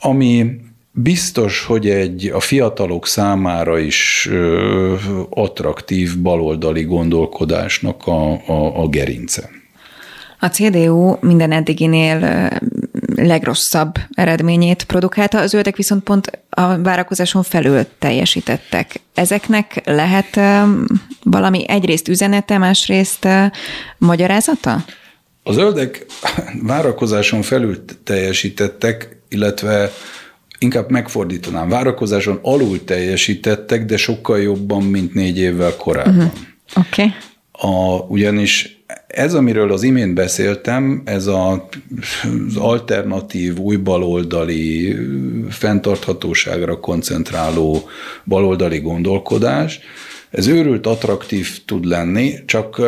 ami 0.00 0.50
biztos, 0.92 1.64
hogy 1.64 1.88
egy 1.88 2.26
a 2.26 2.40
fiatalok 2.40 3.06
számára 3.06 3.78
is 3.78 4.28
ö, 4.30 4.94
attraktív 5.30 6.18
baloldali 6.18 6.82
gondolkodásnak 6.82 8.06
a, 8.06 8.32
a, 8.32 8.82
a 8.82 8.88
gerince. 8.88 9.50
A 10.38 10.46
CDU 10.46 11.16
minden 11.20 11.52
eddiginél 11.52 12.48
legrosszabb 13.14 13.94
eredményét 14.14 14.84
produkálta, 14.84 15.38
az 15.38 15.50
zöldek 15.50 15.76
viszont 15.76 16.02
pont 16.02 16.30
a 16.50 16.78
várakozáson 16.78 17.42
felül 17.42 17.86
teljesítettek. 17.98 19.00
Ezeknek 19.14 19.82
lehet 19.84 20.40
valami 21.22 21.68
egyrészt 21.68 22.08
üzenete, 22.08 22.58
másrészt 22.58 23.28
magyarázata? 23.98 24.84
A 25.42 25.52
zöldek 25.52 26.06
várakozáson 26.62 27.42
felül 27.42 27.84
teljesítettek, 28.04 29.20
illetve 29.28 29.92
inkább 30.58 30.90
megfordítanám, 30.90 31.68
várakozáson 31.68 32.38
alul 32.42 32.84
teljesítettek, 32.84 33.84
de 33.84 33.96
sokkal 33.96 34.40
jobban, 34.40 34.82
mint 34.82 35.14
négy 35.14 35.38
évvel 35.38 35.76
korábban. 35.76 36.16
Uh-huh. 36.16 36.32
Oké. 36.76 37.02
Okay. 37.02 37.14
A, 37.52 38.04
ugyanis 38.08 38.75
ez, 39.06 39.34
amiről 39.34 39.72
az 39.72 39.82
imént 39.82 40.14
beszéltem, 40.14 41.02
ez 41.04 41.26
a, 41.26 41.68
az 42.48 42.56
alternatív, 42.56 43.58
új 43.58 43.76
baloldali, 43.76 44.96
fenntarthatóságra 45.50 46.80
koncentráló 46.80 47.88
baloldali 48.24 48.78
gondolkodás, 48.78 49.80
ez 50.30 50.46
őrült 50.46 50.86
attraktív 50.86 51.64
tud 51.64 51.84
lenni, 51.84 52.34
csak 52.46 52.80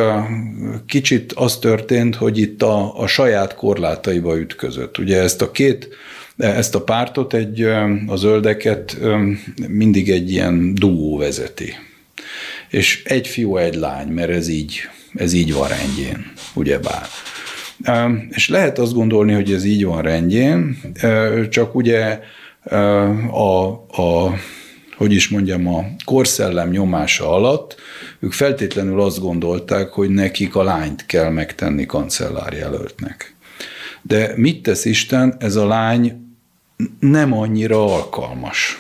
kicsit 0.87 1.33
az 1.33 1.57
történt, 1.57 2.15
hogy 2.15 2.39
itt 2.39 2.63
a, 2.63 3.01
a 3.01 3.07
saját 3.07 3.55
korlátaiba 3.55 4.39
ütközött. 4.39 4.99
Ugye 4.99 5.21
ezt 5.21 5.43
a 5.43 5.51
két 5.51 5.89
ezt 6.37 6.75
a 6.75 6.83
pártot, 6.83 7.35
egy, 7.35 7.63
a 8.07 8.17
zöldeket 8.17 8.99
mindig 9.69 10.11
egy 10.11 10.31
ilyen 10.31 10.75
duó 10.75 11.17
vezeti. 11.17 11.75
És 12.69 13.05
egy 13.05 13.27
fiú, 13.27 13.57
egy 13.57 13.75
lány, 13.75 14.09
mert 14.09 14.31
ez 14.31 14.49
így 14.49 14.81
ez 15.15 15.33
így 15.33 15.53
van 15.53 15.69
rendjén, 15.69 16.33
ugyebár. 16.55 17.07
És 18.31 18.49
lehet 18.49 18.79
azt 18.79 18.95
gondolni, 18.95 19.33
hogy 19.33 19.53
ez 19.53 19.65
így 19.65 19.85
van 19.85 20.03
rendjén, 20.03 20.81
csak 21.51 21.75
ugye 21.75 22.21
a, 23.31 23.67
a 24.03 24.35
hogy 24.97 25.13
is 25.13 25.29
mondjam, 25.29 25.75
a 25.75 25.85
korszellem 26.05 26.71
nyomása 26.71 27.31
alatt 27.31 27.77
ők 28.21 28.33
feltétlenül 28.33 29.01
azt 29.01 29.21
gondolták, 29.21 29.89
hogy 29.89 30.11
nekik 30.11 30.55
a 30.55 30.63
lányt 30.63 31.07
kell 31.07 31.31
megtenni 31.31 31.87
kancellárjelöltnek. 31.87 33.35
De 34.03 34.33
mit 34.37 34.63
tesz 34.63 34.85
Isten, 34.85 35.37
ez 35.39 35.57
a 35.57 35.67
lány 35.67 36.13
nem 37.01 37.33
annyira 37.33 37.95
alkalmas 37.95 38.79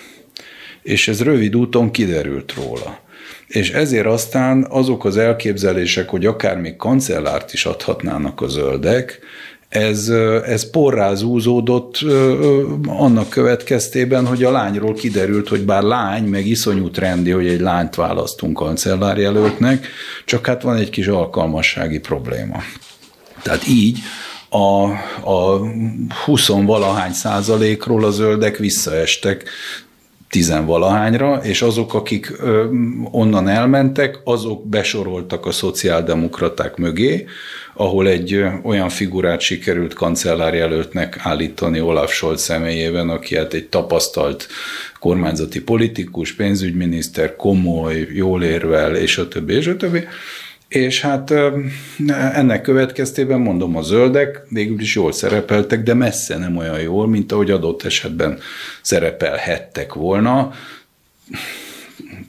és 0.88 1.08
ez 1.08 1.22
rövid 1.22 1.56
úton 1.56 1.90
kiderült 1.90 2.54
róla. 2.54 3.00
És 3.48 3.70
ezért 3.70 4.06
aztán 4.06 4.66
azok 4.70 5.04
az 5.04 5.16
elképzelések, 5.16 6.08
hogy 6.08 6.26
akár 6.26 6.56
még 6.60 6.76
kancellárt 6.76 7.52
is 7.52 7.64
adhatnának 7.64 8.40
a 8.40 8.48
zöldek, 8.48 9.20
ez, 9.68 10.08
ez 10.44 10.70
porrá 10.70 11.14
zúzódott 11.14 11.98
annak 12.86 13.28
következtében, 13.28 14.26
hogy 14.26 14.44
a 14.44 14.50
lányról 14.50 14.94
kiderült, 14.94 15.48
hogy 15.48 15.64
bár 15.64 15.82
lány, 15.82 16.24
meg 16.24 16.46
iszonyú 16.46 16.90
trendi, 16.90 17.30
hogy 17.30 17.46
egy 17.46 17.60
lányt 17.60 17.94
választunk 17.94 18.56
kancellárjelöltnek, 18.56 19.86
csak 20.24 20.46
hát 20.46 20.62
van 20.62 20.76
egy 20.76 20.90
kis 20.90 21.06
alkalmassági 21.06 21.98
probléma. 21.98 22.62
Tehát 23.42 23.66
így 23.66 23.98
a, 24.48 24.82
a 25.30 25.60
20-valahány 26.26 27.12
százalékról 27.12 28.04
a 28.04 28.10
zöldek 28.10 28.56
visszaestek 28.56 29.50
tizenvalahányra, 30.28 31.40
és 31.42 31.62
azok, 31.62 31.94
akik 31.94 32.32
onnan 33.10 33.48
elmentek, 33.48 34.18
azok 34.24 34.68
besoroltak 34.68 35.46
a 35.46 35.50
szociáldemokraták 35.50 36.76
mögé, 36.76 37.24
ahol 37.74 38.08
egy 38.08 38.44
olyan 38.62 38.88
figurát 38.88 39.40
sikerült 39.40 39.94
kancellárjelöltnek 39.94 41.20
állítani 41.22 41.80
Olaf 41.80 42.12
Scholz 42.12 42.40
személyében, 42.40 43.08
aki 43.08 43.36
hát 43.36 43.54
egy 43.54 43.68
tapasztalt 43.68 44.46
kormányzati 44.98 45.62
politikus, 45.62 46.32
pénzügyminiszter, 46.32 47.36
komoly, 47.36 48.08
jól 48.12 48.42
érvel, 48.42 48.96
és 48.96 49.18
a 49.18 49.28
többi, 49.28 49.54
és 49.54 49.66
a 49.66 49.76
többi. 49.76 50.04
És 50.68 51.00
hát 51.00 51.30
ennek 52.08 52.62
következtében 52.62 53.40
mondom, 53.40 53.76
a 53.76 53.82
zöldek 53.82 54.42
végül 54.48 54.80
is 54.80 54.94
jól 54.94 55.12
szerepeltek, 55.12 55.82
de 55.82 55.94
messze 55.94 56.38
nem 56.38 56.56
olyan 56.56 56.80
jól, 56.80 57.08
mint 57.08 57.32
ahogy 57.32 57.50
adott 57.50 57.82
esetben 57.82 58.38
szerepelhettek 58.82 59.94
volna 59.94 60.52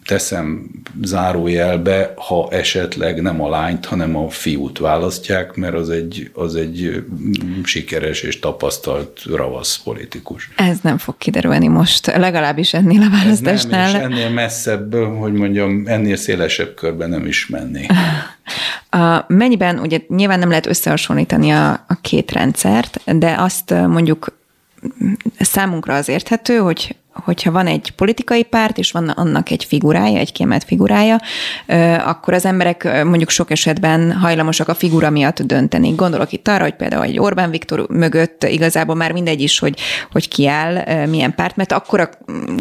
teszem 0.10 0.69
zárójelbe, 1.04 2.13
ha 2.15 2.48
esetleg 2.52 3.22
nem 3.22 3.41
a 3.41 3.50
lányt, 3.50 3.86
hanem 3.86 4.15
a 4.15 4.30
fiút 4.30 4.78
választják, 4.78 5.56
mert 5.56 5.74
az 5.74 5.89
egy, 5.89 6.32
az 6.34 6.56
egy 6.56 7.04
sikeres 7.63 8.22
és 8.22 8.39
tapasztalt 8.39 9.22
ravasz 9.24 9.78
politikus. 9.84 10.50
Ez 10.56 10.78
nem 10.82 10.98
fog 10.98 11.17
kiderülni 11.17 11.67
most, 11.67 12.06
legalábbis 12.06 12.74
ennél 12.74 13.02
a 13.02 13.10
választásnál. 13.10 13.86
Ez 13.86 13.91
nem, 13.93 14.12
és 14.12 14.17
ennél 14.17 14.30
messzebb, 14.30 14.95
hogy 14.95 15.34
mondjam, 15.34 15.84
ennél 15.86 16.15
szélesebb 16.15 16.74
körben 16.74 17.10
nem 17.10 17.26
is 17.26 17.48
menni. 17.48 17.86
A, 18.91 19.26
mennyiben, 19.28 19.80
ugye 19.80 20.00
nyilván 20.08 20.39
nem 20.39 20.50
lehet 20.50 20.65
összehasonlítani 20.65 21.50
a, 21.50 21.72
a 21.72 21.98
két 22.02 22.32
rendszert, 22.32 23.02
de 23.17 23.36
azt 23.38 23.74
mondjuk 23.88 24.38
számunkra 25.39 25.95
az 25.95 26.10
érthető, 26.10 26.58
hogy 26.58 26.95
hogyha 27.23 27.51
van 27.51 27.67
egy 27.67 27.91
politikai 27.95 28.43
párt, 28.43 28.77
és 28.77 28.91
van 28.91 29.10
annak 29.10 29.49
egy 29.51 29.63
figurája, 29.63 30.19
egy 30.19 30.32
kiemelt 30.32 30.63
figurája, 30.63 31.21
akkor 32.05 32.34
az 32.34 32.45
emberek 32.45 33.03
mondjuk 33.03 33.29
sok 33.29 33.51
esetben 33.51 34.12
hajlamosak 34.12 34.67
a 34.67 34.73
figura 34.73 35.10
miatt 35.10 35.41
dönteni. 35.41 35.89
Gondolok 35.89 36.32
itt 36.32 36.47
arra, 36.47 36.63
hogy 36.63 36.75
például 36.75 37.03
egy 37.03 37.19
Orbán 37.19 37.49
Viktor 37.49 37.88
mögött 37.89 38.43
igazából 38.43 38.95
már 38.95 39.12
mindegy 39.12 39.41
is, 39.41 39.60
hogy, 39.60 39.79
hogy 40.12 40.27
ki 40.27 40.47
áll, 40.47 41.05
milyen 41.05 41.36
párt, 41.36 41.55
mert 41.55 41.71
akkora 41.71 42.10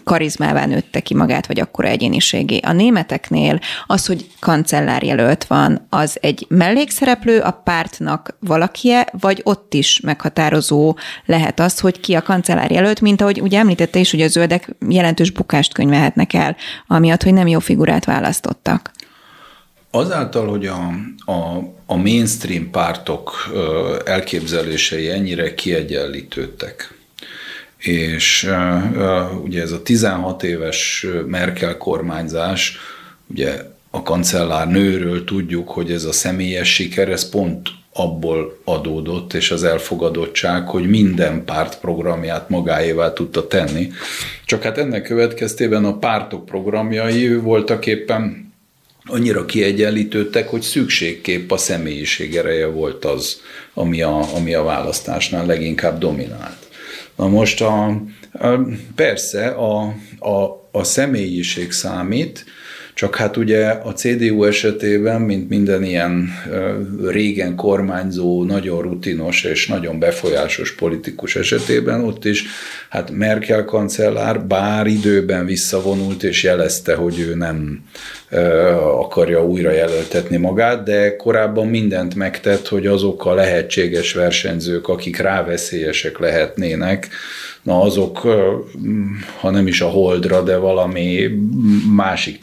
karizmává 0.04 0.66
nőtte 0.66 1.00
ki 1.00 1.14
magát, 1.14 1.46
vagy 1.46 1.60
akkora 1.60 1.88
egyéniségé. 1.88 2.58
A 2.58 2.72
németeknél 2.72 3.60
az, 3.86 4.06
hogy 4.06 4.26
kancellárjelölt 4.40 5.44
van, 5.44 5.86
az 5.90 6.16
egy 6.20 6.46
mellékszereplő 6.48 7.38
a 7.38 7.50
pártnak 7.50 8.36
valakie, 8.40 9.08
vagy 9.20 9.40
ott 9.44 9.74
is 9.74 10.00
meghatározó 10.00 10.96
lehet 11.24 11.60
az, 11.60 11.80
hogy 11.80 12.00
ki 12.00 12.14
a 12.14 12.22
kancellárjelölt, 12.22 13.00
mint 13.00 13.20
ahogy 13.20 13.40
ugye 13.40 13.58
említette 13.58 13.98
is, 13.98 14.10
hogy 14.10 14.20
a 14.20 14.28
zöldek 14.48 14.76
jelentős 14.88 15.30
bukást 15.30 15.74
könyvelhetnek 15.74 16.32
el, 16.32 16.56
amiatt, 16.86 17.22
hogy 17.22 17.32
nem 17.32 17.46
jó 17.46 17.58
figurát 17.58 18.04
választottak. 18.04 18.90
Azáltal, 19.90 20.48
hogy 20.48 20.66
a, 20.66 20.92
a, 21.32 21.58
a 21.86 21.96
mainstream 21.96 22.70
pártok 22.70 23.52
elképzelései 24.04 25.10
ennyire 25.10 25.54
kiegyenlítődtek, 25.54 26.94
és 27.78 28.50
ugye 29.42 29.62
ez 29.62 29.72
a 29.72 29.82
16 29.82 30.42
éves 30.42 31.06
Merkel 31.26 31.76
kormányzás, 31.76 32.78
ugye 33.26 33.62
a 33.90 34.02
kancellár 34.02 34.68
nőről 34.68 35.24
tudjuk, 35.24 35.68
hogy 35.68 35.92
ez 35.92 36.04
a 36.04 36.12
személyes 36.12 36.74
siker, 36.74 37.08
ez 37.08 37.28
pont 37.28 37.68
abból 37.98 38.58
adódott, 38.64 39.32
és 39.32 39.50
az 39.50 39.64
elfogadottság, 39.64 40.68
hogy 40.68 40.88
minden 40.88 41.44
párt 41.44 41.78
programját 41.80 42.48
magáévá 42.48 43.12
tudta 43.12 43.46
tenni. 43.46 43.88
Csak 44.44 44.62
hát 44.62 44.78
ennek 44.78 45.02
következtében 45.02 45.84
a 45.84 45.98
pártok 45.98 46.44
programjai 46.44 47.34
voltak 47.36 47.86
éppen 47.86 48.52
annyira 49.04 49.44
kiegyenlítődtek, 49.44 50.48
hogy 50.48 50.62
szükségképp 50.62 51.50
a 51.50 51.56
személyiség 51.56 52.36
ereje 52.36 52.66
volt 52.66 53.04
az, 53.04 53.40
ami 53.74 54.02
a, 54.02 54.34
ami 54.34 54.54
a 54.54 54.62
választásnál 54.62 55.46
leginkább 55.46 55.98
dominált. 55.98 56.68
Na 57.16 57.28
most 57.28 57.60
a, 57.60 57.86
a 58.32 58.48
persze 58.94 59.46
a, 59.48 59.94
a, 60.18 60.68
a 60.70 60.84
személyiség 60.84 61.72
számít, 61.72 62.44
csak 62.98 63.16
hát 63.16 63.36
ugye 63.36 63.66
a 63.66 63.92
CDU 63.92 64.44
esetében, 64.44 65.20
mint 65.20 65.48
minden 65.48 65.84
ilyen 65.84 66.28
régen 67.06 67.54
kormányzó, 67.54 68.44
nagyon 68.44 68.82
rutinos 68.82 69.44
és 69.44 69.66
nagyon 69.66 69.98
befolyásos 69.98 70.74
politikus 70.74 71.36
esetében, 71.36 72.04
ott 72.04 72.24
is 72.24 72.44
hát 72.88 73.10
Merkel 73.10 73.64
kancellár 73.64 74.46
bár 74.46 74.86
időben 74.86 75.46
visszavonult 75.46 76.22
és 76.22 76.42
jelezte, 76.42 76.94
hogy 76.94 77.18
ő 77.18 77.34
nem 77.34 77.84
akarja 79.00 79.46
újra 79.46 79.70
jelöltetni 79.70 80.36
magát, 80.36 80.82
de 80.82 81.16
korábban 81.16 81.66
mindent 81.66 82.14
megtett, 82.14 82.68
hogy 82.68 82.86
azok 82.86 83.26
a 83.26 83.34
lehetséges 83.34 84.12
versenyzők, 84.12 84.88
akik 84.88 85.16
ráveszélyesek 85.16 86.18
lehetnének, 86.18 87.08
na 87.62 87.80
azok, 87.80 88.18
ha 89.40 89.50
nem 89.50 89.66
is 89.66 89.80
a 89.80 89.88
holdra, 89.88 90.42
de 90.42 90.56
valami 90.56 91.30
másik 91.94 92.38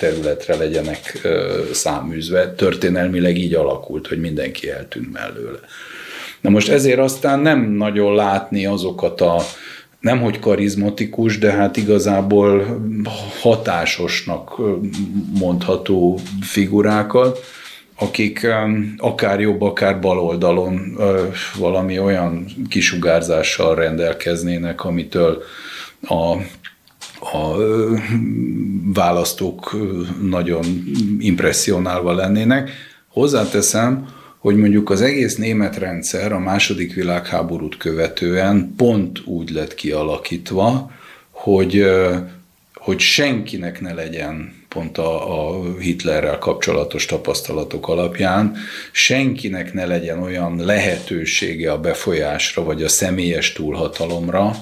területre 0.45 0.55
legyenek 0.55 1.27
száműzve. 1.73 2.53
Történelmileg 2.53 3.37
így 3.37 3.53
alakult, 3.53 4.07
hogy 4.07 4.19
mindenki 4.19 4.69
eltűnt 4.69 5.11
mellőle. 5.11 5.59
Na 6.41 6.49
most 6.49 6.69
ezért 6.69 6.99
aztán 6.99 7.39
nem 7.39 7.71
nagyon 7.71 8.15
látni 8.15 8.65
azokat 8.65 9.21
a 9.21 9.41
nem 9.99 10.21
hogy 10.21 10.39
karizmatikus, 10.39 11.37
de 11.37 11.51
hát 11.51 11.77
igazából 11.77 12.81
hatásosnak 13.41 14.61
mondható 15.39 16.19
figurákat, 16.41 17.39
akik 17.99 18.47
akár 18.97 19.39
jobb, 19.39 19.61
akár 19.61 19.99
bal 19.99 20.19
oldalon 20.19 20.97
valami 21.57 21.99
olyan 21.99 22.45
kisugárzással 22.69 23.75
rendelkeznének, 23.75 24.83
amitől 24.83 25.43
a, 26.07 26.37
a 27.33 27.55
választók 28.93 29.75
nagyon 30.21 30.65
impressionálva 31.19 32.13
lennének. 32.13 32.69
Hozzáteszem, 33.07 34.07
hogy 34.37 34.55
mondjuk 34.55 34.89
az 34.89 35.01
egész 35.01 35.35
német 35.35 35.77
rendszer 35.77 36.31
a 36.31 36.39
második 36.39 36.93
világháborút 36.93 37.77
követően 37.77 38.73
pont 38.77 39.21
úgy 39.25 39.49
lett 39.49 39.75
kialakítva, 39.75 40.91
hogy, 41.31 41.85
hogy 42.73 42.99
senkinek 42.99 43.81
ne 43.81 43.93
legyen 43.93 44.63
pont 44.69 44.97
a, 44.97 45.47
a 45.47 45.61
Hitlerrel 45.79 46.37
kapcsolatos 46.37 47.05
tapasztalatok 47.05 47.87
alapján 47.87 48.55
senkinek 48.91 49.73
ne 49.73 49.85
legyen 49.85 50.23
olyan 50.23 50.65
lehetősége 50.65 51.71
a 51.71 51.79
befolyásra 51.79 52.63
vagy 52.63 52.83
a 52.83 52.89
személyes 52.89 53.53
túlhatalomra, 53.53 54.55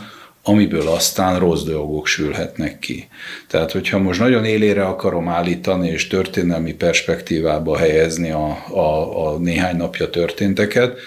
amiből 0.44 0.88
aztán 0.88 1.40
rossz 1.40 1.64
dolgok 1.64 2.08
sülhetnek 2.08 2.80
ki. 2.80 3.08
Tehát, 3.48 3.72
hogyha 3.72 3.98
most 3.98 4.20
nagyon 4.20 4.46
élére 4.46 4.86
akarom 4.86 5.28
állítani 5.28 5.88
és 5.90 6.08
történelmi 6.08 6.74
perspektívába 6.74 7.78
helyezni 7.78 8.32
a, 8.32 8.66
a, 8.70 9.28
a 9.28 9.38
néhány 9.38 9.76
napja 9.76 10.10
történteket, 10.10 10.98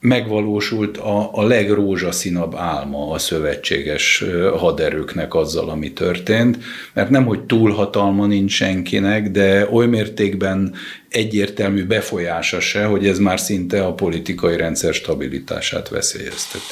megvalósult 0.00 0.96
a, 0.96 1.28
a 1.32 1.42
legrózsaszínabb 1.42 2.54
álma 2.54 3.10
a 3.10 3.18
szövetséges 3.18 4.24
haderőknek 4.56 5.34
azzal, 5.34 5.68
ami 5.70 5.92
történt, 5.92 6.58
mert 6.92 7.10
nem, 7.10 7.24
hogy 7.24 7.40
túlhatalma 7.40 8.26
nincs 8.26 8.52
senkinek, 8.52 9.30
de 9.30 9.68
oly 9.70 9.86
mértékben 9.86 10.74
egyértelmű 11.08 11.84
befolyása 11.84 12.60
se, 12.60 12.84
hogy 12.84 13.06
ez 13.06 13.18
már 13.18 13.40
szinte 13.40 13.84
a 13.84 13.94
politikai 13.94 14.56
rendszer 14.56 14.94
stabilitását 14.94 15.88
veszélyezteti. 15.88 16.64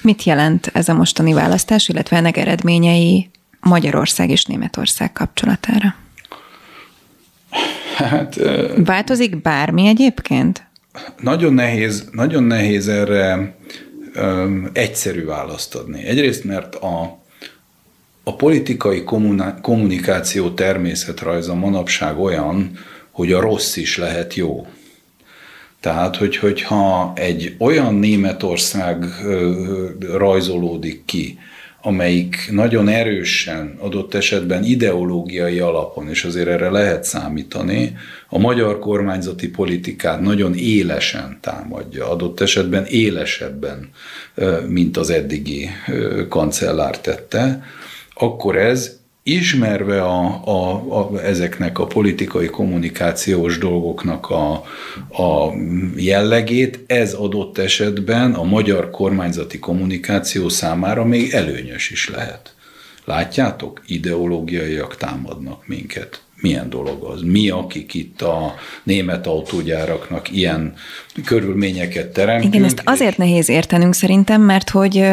Mit 0.00 0.22
jelent 0.22 0.70
ez 0.72 0.88
a 0.88 0.94
mostani 0.94 1.32
választás, 1.32 1.88
illetve 1.88 2.16
ennek 2.16 2.36
eredményei 2.36 3.30
Magyarország 3.60 4.30
és 4.30 4.44
Németország 4.44 5.12
kapcsolatára? 5.12 5.94
Hát, 7.96 8.38
Változik 8.76 9.42
bármi 9.42 9.86
egyébként? 9.86 10.65
Nagyon 11.20 11.54
nehéz, 11.54 12.08
nagyon 12.12 12.42
nehéz 12.42 12.88
erre 12.88 13.56
um, 14.16 14.70
egyszerű 14.72 15.24
választ 15.24 15.74
adni. 15.74 16.04
Egyrészt, 16.04 16.44
mert 16.44 16.74
a, 16.74 17.18
a 18.24 18.36
politikai 18.36 19.04
kommunikáció 19.62 20.50
természetrajza 20.50 21.54
manapság 21.54 22.18
olyan, 22.18 22.78
hogy 23.10 23.32
a 23.32 23.40
rossz 23.40 23.76
is 23.76 23.98
lehet 23.98 24.34
jó. 24.34 24.66
Tehát, 25.80 26.16
hogy, 26.16 26.36
hogyha 26.36 27.12
egy 27.14 27.54
olyan 27.58 27.94
Németország 27.94 29.04
rajzolódik 30.00 31.04
ki, 31.04 31.38
amelyik 31.86 32.48
nagyon 32.50 32.88
erősen, 32.88 33.76
adott 33.78 34.14
esetben 34.14 34.64
ideológiai 34.64 35.58
alapon, 35.58 36.08
és 36.08 36.24
azért 36.24 36.48
erre 36.48 36.70
lehet 36.70 37.04
számítani, 37.04 37.96
a 38.28 38.38
magyar 38.38 38.78
kormányzati 38.78 39.48
politikát 39.48 40.20
nagyon 40.20 40.54
élesen 40.54 41.38
támadja, 41.40 42.10
adott 42.10 42.40
esetben 42.40 42.84
élesebben, 42.84 43.90
mint 44.68 44.96
az 44.96 45.10
eddigi 45.10 45.68
kancellár 46.28 47.00
tette, 47.00 47.64
akkor 48.14 48.56
ez 48.56 48.95
ismerve 49.28 50.02
a, 50.02 50.40
a, 50.44 50.98
a, 50.98 51.20
ezeknek 51.22 51.78
a 51.78 51.86
politikai 51.86 52.46
kommunikációs 52.46 53.58
dolgoknak 53.58 54.30
a, 54.30 54.52
a 55.22 55.52
jellegét, 55.96 56.80
ez 56.86 57.12
adott 57.12 57.58
esetben 57.58 58.34
a 58.34 58.42
magyar 58.42 58.90
kormányzati 58.90 59.58
kommunikáció 59.58 60.48
számára 60.48 61.04
még 61.04 61.32
előnyös 61.32 61.90
is 61.90 62.08
lehet. 62.08 62.54
Látjátok? 63.04 63.82
Ideológiaiak 63.86 64.96
támadnak 64.96 65.66
minket. 65.66 66.20
Milyen 66.40 66.70
dolog 66.70 67.04
az? 67.04 67.22
Mi, 67.22 67.50
akik 67.50 67.94
itt 67.94 68.22
a 68.22 68.54
német 68.82 69.26
autógyáraknak 69.26 70.30
ilyen 70.30 70.74
körülményeket 71.24 72.12
teremtünk? 72.12 72.54
Igen, 72.54 72.66
ezt 72.66 72.82
azért 72.84 73.16
nehéz 73.16 73.48
értenünk 73.48 73.94
szerintem, 73.94 74.42
mert 74.42 74.70
hogy 74.70 75.04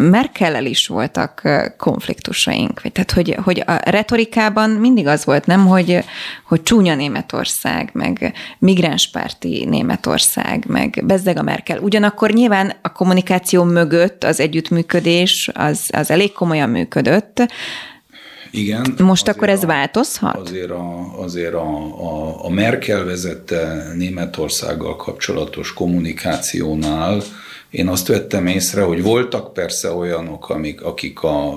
Merkellel 0.00 0.66
is 0.66 0.86
voltak 0.86 1.42
konfliktusaink. 1.76 2.80
Tehát, 2.80 3.10
hogy, 3.10 3.36
hogy 3.42 3.62
a 3.66 3.90
retorikában 3.90 4.70
mindig 4.70 5.06
az 5.06 5.24
volt, 5.24 5.46
nem, 5.46 5.66
hogy, 5.66 5.98
hogy 6.44 6.62
csúnya 6.62 6.94
Németország, 6.94 7.90
meg 7.92 8.32
migránspárti 8.58 9.64
Németország, 9.64 10.64
meg 10.68 11.02
bezdeg 11.06 11.38
a 11.38 11.42
Merkel. 11.42 11.78
Ugyanakkor 11.78 12.30
nyilván 12.30 12.72
a 12.82 12.92
kommunikáció 12.92 13.62
mögött 13.62 14.24
az 14.24 14.40
együttműködés 14.40 15.50
az, 15.54 15.88
az 15.92 16.10
elég 16.10 16.32
komolyan 16.32 16.70
működött, 16.70 17.42
igen. 18.54 18.94
Most 18.98 19.28
akkor 19.28 19.48
ez 19.48 19.62
a, 19.62 19.66
változhat? 19.66 20.36
Azért, 20.36 20.70
a, 20.70 21.18
azért 21.22 21.54
a, 21.54 21.68
a, 22.02 22.44
a 22.44 22.50
Merkel 22.50 23.04
vezette 23.04 23.92
Németországgal 23.96 24.96
kapcsolatos 24.96 25.72
kommunikációnál 25.72 27.22
én 27.74 27.88
azt 27.88 28.06
vettem 28.06 28.46
észre, 28.46 28.82
hogy 28.82 29.02
voltak 29.02 29.52
persze 29.52 29.92
olyanok, 29.92 30.50
amik, 30.50 30.82
akik 30.82 31.22
a, 31.22 31.48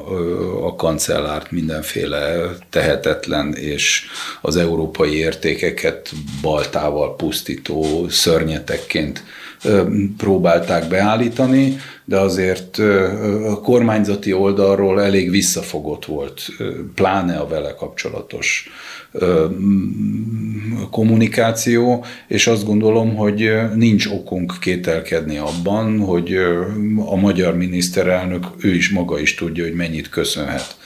a 0.65 0.75
kancellárt 0.75 1.51
mindenféle 1.51 2.49
tehetetlen 2.69 3.53
és 3.53 4.05
az 4.41 4.55
európai 4.55 5.17
értékeket 5.17 6.11
baltával 6.41 7.15
pusztító 7.15 8.09
szörnyetekként 8.09 9.23
próbálták 10.17 10.87
beállítani, 10.87 11.77
de 12.05 12.19
azért 12.19 12.77
a 13.47 13.59
kormányzati 13.61 14.33
oldalról 14.33 15.01
elég 15.01 15.29
visszafogott 15.29 16.05
volt, 16.05 16.41
pláne 16.95 17.37
a 17.37 17.47
vele 17.47 17.75
kapcsolatos 17.75 18.69
kommunikáció, 20.91 22.05
és 22.27 22.47
azt 22.47 22.65
gondolom, 22.65 23.15
hogy 23.15 23.51
nincs 23.75 24.05
okunk 24.05 24.53
kételkedni 24.61 25.37
abban, 25.37 25.99
hogy 25.99 26.35
a 27.05 27.15
magyar 27.15 27.55
miniszterelnök, 27.55 28.45
ő 28.61 28.73
is 28.73 28.89
maga 28.89 29.19
is 29.19 29.35
tudja, 29.35 29.63
hogy 29.63 29.75
mennyit 29.75 30.09
köszönhet 30.09 30.77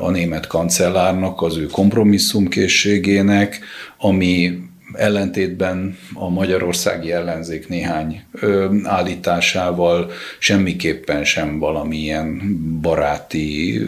a 0.00 0.10
német 0.10 0.46
kancellárnak, 0.46 1.42
az 1.42 1.56
ő 1.56 1.66
kompromisszumkészségének, 1.66 3.60
ami 3.98 4.58
ellentétben 4.92 5.98
a 6.14 6.28
magyarországi 6.28 7.12
ellenzék 7.12 7.68
néhány 7.68 8.22
ö, 8.32 8.74
állításával 8.82 10.10
semmiképpen 10.38 11.24
sem 11.24 11.58
valamilyen 11.58 12.40
baráti, 12.80 13.80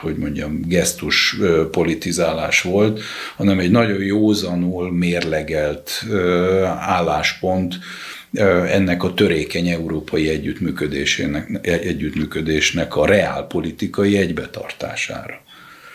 hogy 0.00 0.16
mondjam, 0.16 0.60
gesztus 0.66 1.36
politizálás 1.70 2.62
volt, 2.62 3.00
hanem 3.36 3.58
egy 3.58 3.70
nagyon 3.70 4.02
józanul 4.02 4.92
mérlegelt 4.92 6.04
álláspont, 6.78 7.78
ennek 8.68 9.02
a 9.02 9.14
törékeny 9.14 9.68
európai 9.68 10.28
együttműködésének, 10.28 11.48
együttműködésnek 11.62 12.96
a 12.96 13.06
reálpolitikai 13.06 14.16
egybetartására. 14.16 15.40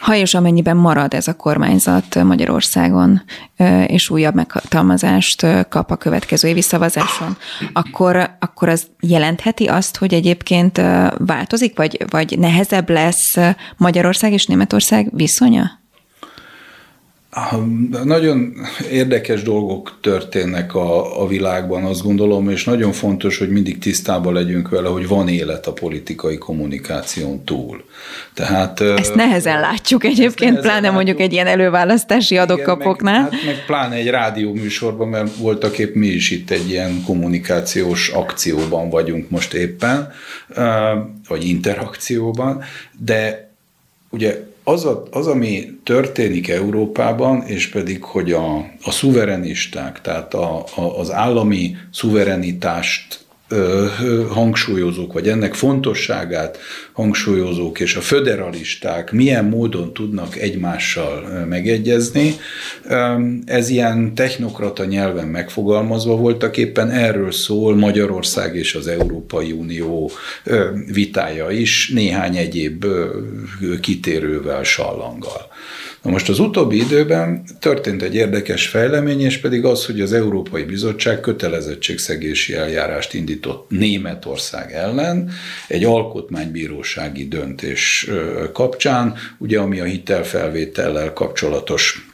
Ha 0.05 0.15
és 0.15 0.33
amennyiben 0.33 0.77
marad 0.77 1.13
ez 1.13 1.27
a 1.27 1.33
kormányzat 1.33 2.23
Magyarországon, 2.23 3.21
és 3.87 4.09
újabb 4.09 4.35
meghatalmazást 4.35 5.45
kap 5.69 5.91
a 5.91 5.95
következő 5.95 6.47
évi 6.47 6.61
szavazáson, 6.61 7.37
akkor, 7.73 8.35
akkor 8.39 8.69
az 8.69 8.87
jelentheti 8.99 9.65
azt, 9.65 9.97
hogy 9.97 10.13
egyébként 10.13 10.81
változik, 11.17 11.77
vagy, 11.77 12.05
vagy 12.09 12.39
nehezebb 12.39 12.89
lesz 12.89 13.33
Magyarország 13.77 14.31
és 14.31 14.45
Németország 14.45 15.09
viszonya? 15.13 15.71
Nagyon 18.03 18.53
érdekes 18.91 19.43
dolgok 19.43 19.97
történnek 20.01 20.75
a, 20.75 21.21
a 21.21 21.27
világban, 21.27 21.83
azt 21.83 22.01
gondolom, 22.01 22.49
és 22.49 22.63
nagyon 22.63 22.91
fontos, 22.91 23.37
hogy 23.37 23.49
mindig 23.49 23.77
tisztában 23.77 24.33
legyünk 24.33 24.69
vele, 24.69 24.89
hogy 24.89 25.07
van 25.07 25.27
élet 25.27 25.67
a 25.67 25.73
politikai 25.73 26.37
kommunikáción 26.37 27.43
túl. 27.43 27.83
Tehát, 28.33 28.81
ezt 28.81 29.15
nehezen 29.15 29.59
látjuk 29.59 30.03
egyébként, 30.03 30.37
nehezen 30.39 30.61
pláne 30.61 30.79
látjuk. 30.79 30.93
mondjuk 30.93 31.19
egy 31.19 31.33
ilyen 31.33 31.47
előválasztási 31.47 32.37
adókapoknál. 32.37 33.21
Meg, 33.21 33.31
hát 33.31 33.45
meg 33.45 33.65
pláne 33.65 33.95
egy 33.95 34.09
rádióműsorban, 34.09 35.07
mert 35.07 35.35
voltak 35.35 35.77
épp 35.77 35.95
mi 35.95 36.07
is 36.07 36.31
itt 36.31 36.49
egy 36.49 36.69
ilyen 36.69 37.03
kommunikációs 37.05 38.09
akcióban 38.09 38.89
vagyunk 38.89 39.29
most 39.29 39.53
éppen, 39.53 40.11
vagy 41.27 41.47
interakcióban, 41.47 42.63
de 42.99 43.49
ugye 44.09 44.53
az, 44.67 44.85
a, 44.85 45.03
az, 45.11 45.27
ami 45.27 45.79
történik 45.83 46.47
Európában, 46.49 47.41
és 47.41 47.69
pedig, 47.69 48.03
hogy 48.03 48.31
a, 48.31 48.55
a 48.83 48.91
szuverenisták, 48.91 50.01
tehát 50.01 50.33
a, 50.33 50.63
a, 50.75 50.99
az 50.99 51.11
állami 51.11 51.75
szuverenitást 51.91 53.24
hangsúlyozók, 54.29 55.13
vagy 55.13 55.27
ennek 55.27 55.53
fontosságát 55.53 56.57
hangsúlyozók 56.91 57.79
és 57.79 57.95
a 57.95 58.01
föderalisták 58.01 59.11
milyen 59.11 59.45
módon 59.45 59.93
tudnak 59.93 60.35
egymással 60.37 61.45
megegyezni. 61.49 62.35
Ez 63.45 63.69
ilyen 63.69 64.15
technokrata 64.15 64.85
nyelven 64.85 65.27
megfogalmazva 65.27 66.15
voltak 66.15 66.57
éppen 66.57 66.89
erről 66.89 67.31
szól 67.31 67.75
Magyarország 67.75 68.55
és 68.55 68.75
az 68.75 68.87
Európai 68.87 69.51
Unió 69.51 70.11
vitája 70.91 71.49
is, 71.49 71.89
néhány 71.93 72.35
egyéb 72.37 72.85
kitérővel, 73.81 74.63
sallanggal. 74.63 75.47
Na 76.05 76.11
most 76.11 76.29
az 76.29 76.39
utóbbi 76.39 76.77
időben 76.77 77.43
történt 77.59 78.01
egy 78.01 78.15
érdekes 78.15 78.67
fejlemény, 78.67 79.21
és 79.21 79.37
pedig 79.37 79.65
az, 79.65 79.85
hogy 79.85 80.01
az 80.01 80.13
Európai 80.13 80.63
Bizottság 80.63 81.19
kötelezettségszegési 81.19 82.53
eljárást 82.53 83.13
indított 83.13 83.69
Németország 83.69 84.73
ellen 84.73 85.29
egy 85.67 85.83
alkotmánybírósági 85.83 87.27
döntés 87.27 88.09
kapcsán, 88.53 89.15
ugye 89.37 89.59
ami 89.59 89.79
a 89.79 89.83
hitelfelvétellel 89.83 91.13
kapcsolatos 91.13 92.05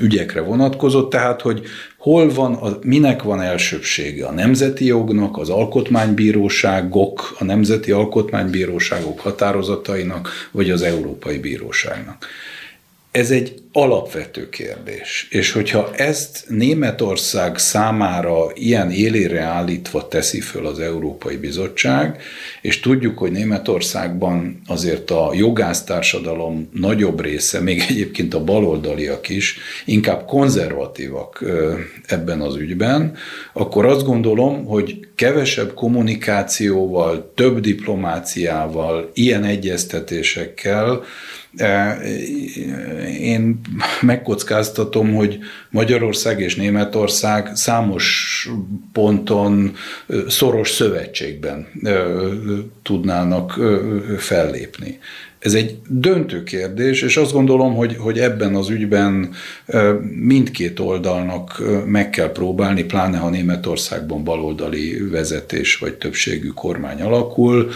ügyekre 0.00 0.40
vonatkozott, 0.40 1.10
tehát 1.10 1.40
hogy 1.40 1.62
hol 2.06 2.34
van, 2.34 2.54
a, 2.54 2.78
minek 2.82 3.22
van 3.22 3.40
elsőbsége 3.40 4.26
a 4.26 4.32
nemzeti 4.32 4.84
jognak, 4.84 5.38
az 5.38 5.48
alkotmánybíróságok, 5.48 7.36
a 7.38 7.44
nemzeti 7.44 7.90
alkotmánybíróságok 7.90 9.20
határozatainak, 9.20 10.28
vagy 10.50 10.70
az 10.70 10.82
Európai 10.82 11.38
Bíróságnak. 11.38 12.26
Ez 13.10 13.30
egy 13.30 13.62
alapvető 13.76 14.48
kérdés. 14.48 15.26
És 15.30 15.52
hogyha 15.52 15.94
ezt 15.94 16.44
Németország 16.48 17.58
számára 17.58 18.50
ilyen 18.54 18.90
élére 18.90 19.40
állítva 19.40 20.08
teszi 20.08 20.40
föl 20.40 20.66
az 20.66 20.78
Európai 20.78 21.36
Bizottság, 21.36 22.22
és 22.62 22.80
tudjuk, 22.80 23.18
hogy 23.18 23.30
Németországban 23.30 24.60
azért 24.66 25.10
a 25.10 25.30
jogásztársadalom 25.34 26.68
nagyobb 26.72 27.20
része, 27.20 27.60
még 27.60 27.84
egyébként 27.88 28.34
a 28.34 28.44
baloldaliak 28.44 29.28
is, 29.28 29.58
inkább 29.84 30.24
konzervatívak 30.26 31.44
ebben 32.06 32.40
az 32.40 32.56
ügyben, 32.56 33.16
akkor 33.52 33.86
azt 33.86 34.04
gondolom, 34.04 34.64
hogy 34.64 35.06
kevesebb 35.14 35.74
kommunikációval, 35.74 37.32
több 37.34 37.60
diplomáciával, 37.60 39.10
ilyen 39.14 39.44
egyeztetésekkel 39.44 41.04
én 43.20 43.60
megkockáztatom, 44.00 45.14
hogy 45.14 45.38
Magyarország 45.70 46.40
és 46.40 46.54
Németország 46.54 47.50
számos 47.54 48.48
ponton 48.92 49.74
szoros 50.28 50.70
szövetségben 50.70 51.66
tudnának 52.82 53.60
fellépni. 54.18 54.98
Ez 55.38 55.54
egy 55.54 55.78
döntő 55.88 56.42
kérdés, 56.42 57.02
és 57.02 57.16
azt 57.16 57.32
gondolom, 57.32 57.74
hogy, 57.74 57.96
hogy 57.96 58.18
ebben 58.18 58.54
az 58.54 58.68
ügyben 58.68 59.34
mindkét 60.20 60.80
oldalnak 60.80 61.62
meg 61.86 62.10
kell 62.10 62.32
próbálni, 62.32 62.84
pláne 62.84 63.18
ha 63.18 63.30
Németországban 63.30 64.24
baloldali 64.24 65.08
vezetés 65.10 65.76
vagy 65.76 65.94
többségű 65.94 66.48
kormány 66.48 67.02
alakul, 67.02 67.70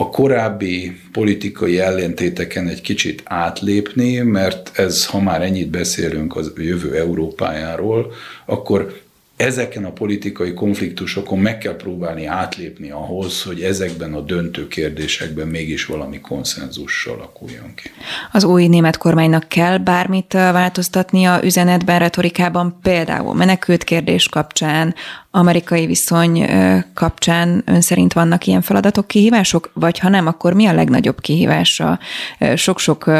a 0.00 0.10
korábbi 0.10 1.00
politikai 1.12 1.78
ellentéteken 1.78 2.68
egy 2.68 2.80
kicsit 2.80 3.22
átlépni, 3.24 4.18
mert 4.18 4.78
ez, 4.78 5.06
ha 5.06 5.20
már 5.20 5.42
ennyit 5.42 5.68
beszélünk 5.70 6.36
az 6.36 6.52
jövő 6.56 6.94
Európájáról, 6.94 8.12
akkor 8.46 9.00
ezeken 9.36 9.84
a 9.84 9.90
politikai 9.90 10.54
konfliktusokon 10.54 11.38
meg 11.38 11.58
kell 11.58 11.76
próbálni 11.76 12.26
átlépni 12.26 12.90
ahhoz, 12.90 13.42
hogy 13.42 13.62
ezekben 13.62 14.14
a 14.14 14.20
döntő 14.20 14.68
kérdésekben 14.68 15.46
mégis 15.46 15.86
valami 15.86 16.20
konszenzus 16.20 17.06
alakuljon 17.06 17.74
ki. 17.74 17.90
Az 18.32 18.44
új 18.44 18.66
német 18.66 18.96
kormánynak 18.96 19.48
kell 19.48 19.78
bármit 19.78 20.32
változtatni 20.32 21.24
a 21.24 21.40
üzenetben, 21.42 21.98
retorikában, 21.98 22.78
például 22.82 23.34
menekült 23.34 23.84
kérdés 23.84 24.28
kapcsán, 24.28 24.94
amerikai 25.38 25.86
viszony 25.86 26.46
kapcsán 26.94 27.62
ön 27.66 27.80
szerint 27.80 28.12
vannak 28.12 28.46
ilyen 28.46 28.62
feladatok, 28.62 29.06
kihívások, 29.06 29.70
vagy 29.74 29.98
ha 29.98 30.08
nem, 30.08 30.26
akkor 30.26 30.52
mi 30.52 30.66
a 30.66 30.72
legnagyobb 30.72 31.20
kihívás 31.20 31.80
a 31.80 31.98
sok-sok 32.56 33.10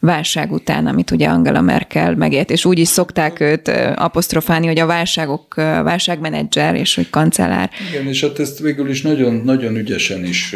válság 0.00 0.52
után, 0.52 0.86
amit 0.86 1.10
ugye 1.10 1.26
Angela 1.28 1.60
Merkel 1.60 2.14
megélt, 2.14 2.50
és 2.50 2.64
úgy 2.64 2.78
is 2.78 2.88
szokták 2.88 3.40
őt 3.40 3.68
apostrofálni, 3.94 4.66
hogy 4.66 4.78
a 4.78 4.86
válságok 4.86 5.54
válságmenedzser 5.54 6.74
és 6.74 6.94
hogy 6.94 7.10
kancellár. 7.10 7.70
Igen, 7.90 8.06
és 8.06 8.20
hát 8.20 8.38
ezt 8.38 8.58
végül 8.58 8.88
is 8.88 9.02
nagyon, 9.02 9.34
nagyon 9.44 9.76
ügyesen 9.76 10.24
is 10.24 10.54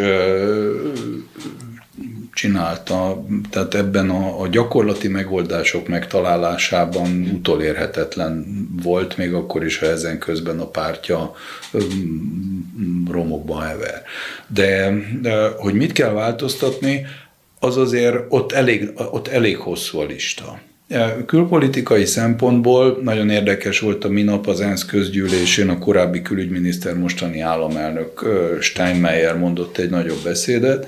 csinálta, 2.33 3.25
tehát 3.51 3.75
ebben 3.75 4.11
a, 4.11 4.41
a 4.41 4.49
gyakorlati 4.49 5.09
megoldások 5.09 5.89
megtalálásában 5.89 7.31
utolérhetetlen 7.35 8.47
volt, 8.83 9.17
még 9.17 9.33
akkor 9.33 9.65
is, 9.65 9.79
ha 9.79 9.87
ezen 9.87 10.19
közben 10.19 10.61
a 10.61 10.67
pártja 10.67 11.35
romokba 13.11 13.61
hever. 13.61 14.03
De, 14.47 14.93
de 15.23 15.49
hogy 15.57 15.75
mit 15.75 15.93
kell 15.93 16.11
változtatni, 16.11 17.07
az 17.61 17.77
azért 17.77 18.17
ott 18.29 18.53
elég, 18.53 18.91
ott 19.11 19.29
elég 19.29 19.57
hosszú 19.57 19.99
a 19.99 20.05
lista. 20.05 20.61
Külpolitikai 21.27 22.05
szempontból 22.05 23.01
nagyon 23.03 23.31
érdekes 23.31 23.81
volt 23.81 24.05
a 24.05 24.09
minap 24.09 24.47
az 24.47 24.61
ENSZ 24.61 24.85
közgyűlésén 24.85 25.69
a 25.69 25.79
korábbi 25.79 26.23
külügyminiszter, 26.23 26.99
mostani 26.99 27.41
államelnök 27.41 28.25
Steinmeier 28.61 29.39
mondott 29.39 29.79
egy 29.79 29.91
nagyobb 29.91 30.23
beszédet, 30.25 30.87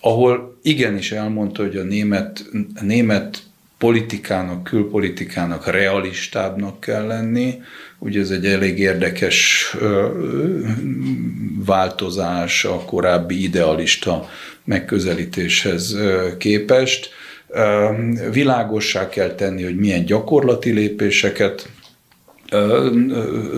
ahol 0.00 0.58
igenis 0.62 1.12
elmondta, 1.12 1.62
hogy 1.62 1.76
a 1.76 1.82
német, 1.82 2.44
a 2.74 2.84
német 2.84 3.42
politikának, 3.78 4.64
külpolitikának 4.64 5.70
realistábbnak 5.70 6.80
kell 6.80 7.06
lenni. 7.06 7.62
Ugye 7.98 8.20
ez 8.20 8.30
egy 8.30 8.46
elég 8.46 8.78
érdekes 8.78 9.70
változás 11.64 12.64
a 12.64 12.84
korábbi 12.84 13.42
idealista 13.42 14.28
megközelítéshez 14.64 15.96
képest. 16.38 17.10
Világossá 18.32 19.08
kell 19.08 19.34
tenni, 19.34 19.62
hogy 19.62 19.76
milyen 19.76 20.04
gyakorlati 20.04 20.70
lépéseket 20.70 21.68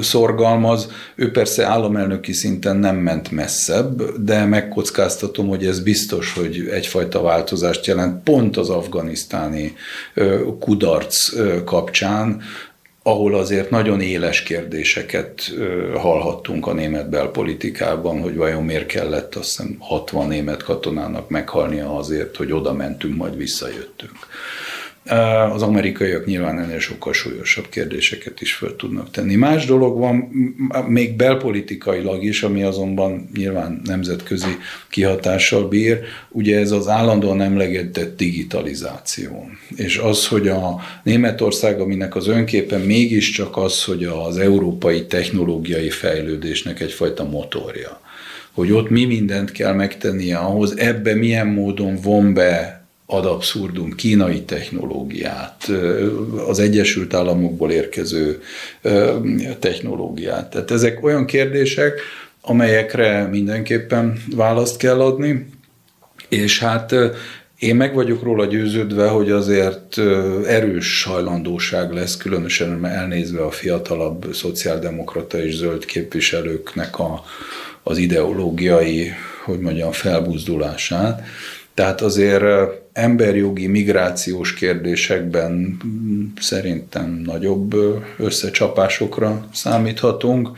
szorgalmaz. 0.01 0.91
Ő 1.15 1.31
persze 1.31 1.65
államelnöki 1.65 2.33
szinten 2.33 2.77
nem 2.77 2.97
ment 2.97 3.31
messzebb, 3.31 4.23
de 4.23 4.45
megkockáztatom, 4.45 5.49
hogy 5.49 5.67
ez 5.67 5.81
biztos, 5.81 6.33
hogy 6.33 6.69
egyfajta 6.71 7.23
változást 7.23 7.87
jelent 7.87 8.23
pont 8.23 8.57
az 8.57 8.69
afganisztáni 8.69 9.75
kudarc 10.59 11.33
kapcsán, 11.65 12.43
ahol 13.03 13.35
azért 13.35 13.71
nagyon 13.71 14.01
éles 14.01 14.43
kérdéseket 14.43 15.55
hallhattunk 15.95 16.67
a 16.67 16.73
német 16.73 17.09
belpolitikában, 17.09 18.21
hogy 18.21 18.37
vajon 18.37 18.65
miért 18.65 18.87
kellett 18.87 19.35
azt 19.35 19.49
hiszem 19.49 19.77
60 19.79 20.29
német 20.29 20.63
katonának 20.63 21.29
meghalnia 21.29 21.97
azért, 21.97 22.37
hogy 22.37 22.53
oda 22.53 22.73
mentünk, 22.73 23.17
majd 23.17 23.37
visszajöttünk. 23.37 24.19
Az 25.53 25.63
amerikaiak 25.63 26.27
nyilván 26.27 26.59
ennél 26.59 26.79
sokkal 26.79 27.13
súlyosabb 27.13 27.69
kérdéseket 27.69 28.41
is 28.41 28.55
föl 28.55 28.77
tudnak 28.77 29.11
tenni. 29.11 29.35
Más 29.35 29.67
dolog 29.67 29.99
van, 29.99 30.17
még 30.89 31.17
belpolitikailag 31.17 32.25
is, 32.25 32.43
ami 32.43 32.63
azonban 32.63 33.29
nyilván 33.37 33.81
nemzetközi 33.85 34.57
kihatással 34.89 35.69
bír, 35.69 36.01
ugye 36.29 36.59
ez 36.59 36.71
az 36.71 36.89
állandóan 36.89 37.41
emlegetett 37.41 38.17
digitalizáció. 38.17 39.51
És 39.77 39.99
az, 39.99 40.27
hogy 40.27 40.49
a 40.49 40.81
Németország, 41.03 41.81
aminek 41.81 42.17
az 42.17 42.29
önképe 42.29 42.77
mégiscsak 42.77 43.57
az, 43.57 43.85
hogy 43.85 44.05
az 44.05 44.39
európai 44.39 45.07
technológiai 45.07 45.91
fejlődésnek 45.91 46.81
egyfajta 46.81 47.25
motorja 47.25 48.01
hogy 48.53 48.73
ott 48.73 48.91
mi 48.91 49.05
mindent 49.05 49.53
kell 49.53 49.73
megtennie 49.73 50.37
ahhoz, 50.37 50.77
ebbe 50.77 51.15
milyen 51.15 51.47
módon 51.47 51.97
von 52.03 52.35
be 52.35 52.80
ad 53.11 53.27
abszurdum 53.27 53.95
kínai 53.95 54.43
technológiát, 54.43 55.71
az 56.47 56.59
Egyesült 56.59 57.15
Államokból 57.15 57.71
érkező 57.71 58.43
technológiát. 59.59 60.51
Tehát 60.51 60.71
ezek 60.71 61.05
olyan 61.05 61.27
kérdések, 61.27 62.01
amelyekre 62.41 63.27
mindenképpen 63.27 64.23
választ 64.37 64.77
kell 64.77 65.01
adni, 65.01 65.49
és 66.29 66.59
hát 66.59 66.95
én 67.59 67.77
meg 67.77 67.95
vagyok 67.95 68.23
róla 68.23 68.47
győződve, 68.47 69.09
hogy 69.09 69.31
azért 69.31 69.99
erős 70.47 71.03
hajlandóság 71.03 71.93
lesz, 71.93 72.17
különösen 72.17 72.87
elnézve 72.87 73.45
a 73.45 73.51
fiatalabb 73.51 74.27
szociáldemokrata 74.33 75.45
és 75.45 75.55
zöld 75.55 75.85
képviselőknek 75.85 76.99
a, 76.99 77.25
az 77.83 77.99
ideológiai, 77.99 79.13
hogy 79.45 79.59
mondjam, 79.59 79.93
felbuzdulását. 79.93 81.23
Tehát 81.75 82.01
azért 82.01 82.45
emberjogi, 82.93 83.67
migrációs 83.67 84.55
kérdésekben 84.55 85.77
szerintem 86.41 87.11
nagyobb 87.25 87.75
összecsapásokra 88.19 89.49
számíthatunk, 89.53 90.51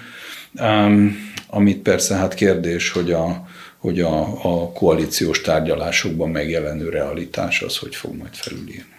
amit 1.47 1.79
persze 1.79 2.15
hát 2.15 2.35
kérdés, 2.35 2.91
hogy 2.91 3.13
a, 3.13 3.49
hogy 3.79 4.01
a, 4.01 4.21
a 4.43 4.73
koalíciós 4.73 5.41
tárgyalásokban 5.41 6.31
megjelenő 6.31 6.89
realitás 6.89 7.63
az 7.63 7.77
hogy 7.77 7.95
fog 7.95 8.17
majd 8.17 8.35
felülírni. 8.35 8.91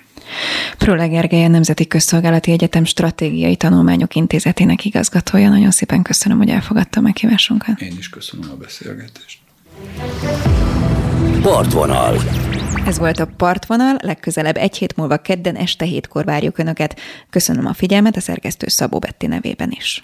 Prőle 0.78 1.08
Gergely, 1.08 1.44
a 1.44 1.48
Nemzeti 1.48 1.88
Közszolgálati 1.88 2.52
Egyetem 2.52 2.86
Stratégiai 2.86 3.56
Tanulmányok 3.56 4.16
Intézetének 4.16 4.86
igazgatója. 4.86 5.50
Nagyon 5.50 5.72
szépen 5.72 6.02
köszönöm, 6.02 6.38
hogy 6.38 6.50
elfogadta 6.50 7.02
meghívásunkat. 7.02 7.82
Én 7.82 7.96
is 7.98 8.10
köszönöm 8.10 8.50
a 8.52 8.56
beszélgetést. 8.56 9.43
Partvonal. 11.42 12.16
Ez 12.86 12.98
volt 12.98 13.20
a 13.20 13.28
Partvonal, 13.38 13.96
legközelebb 14.02 14.58
egy 14.58 14.78
hét 14.78 14.96
múlva 14.96 15.18
kedden 15.18 15.56
este 15.56 15.86
hétkor 15.86 16.26
várjuk 16.26 16.58
Önöket. 16.58 17.00
Köszönöm 17.30 17.66
a 17.66 17.74
figyelmet 17.74 18.16
a 18.16 18.20
szerkesztő 18.20 18.68
Szabó 18.68 19.00
Betti 19.00 19.28
nevében 19.28 19.72
is. 19.72 20.04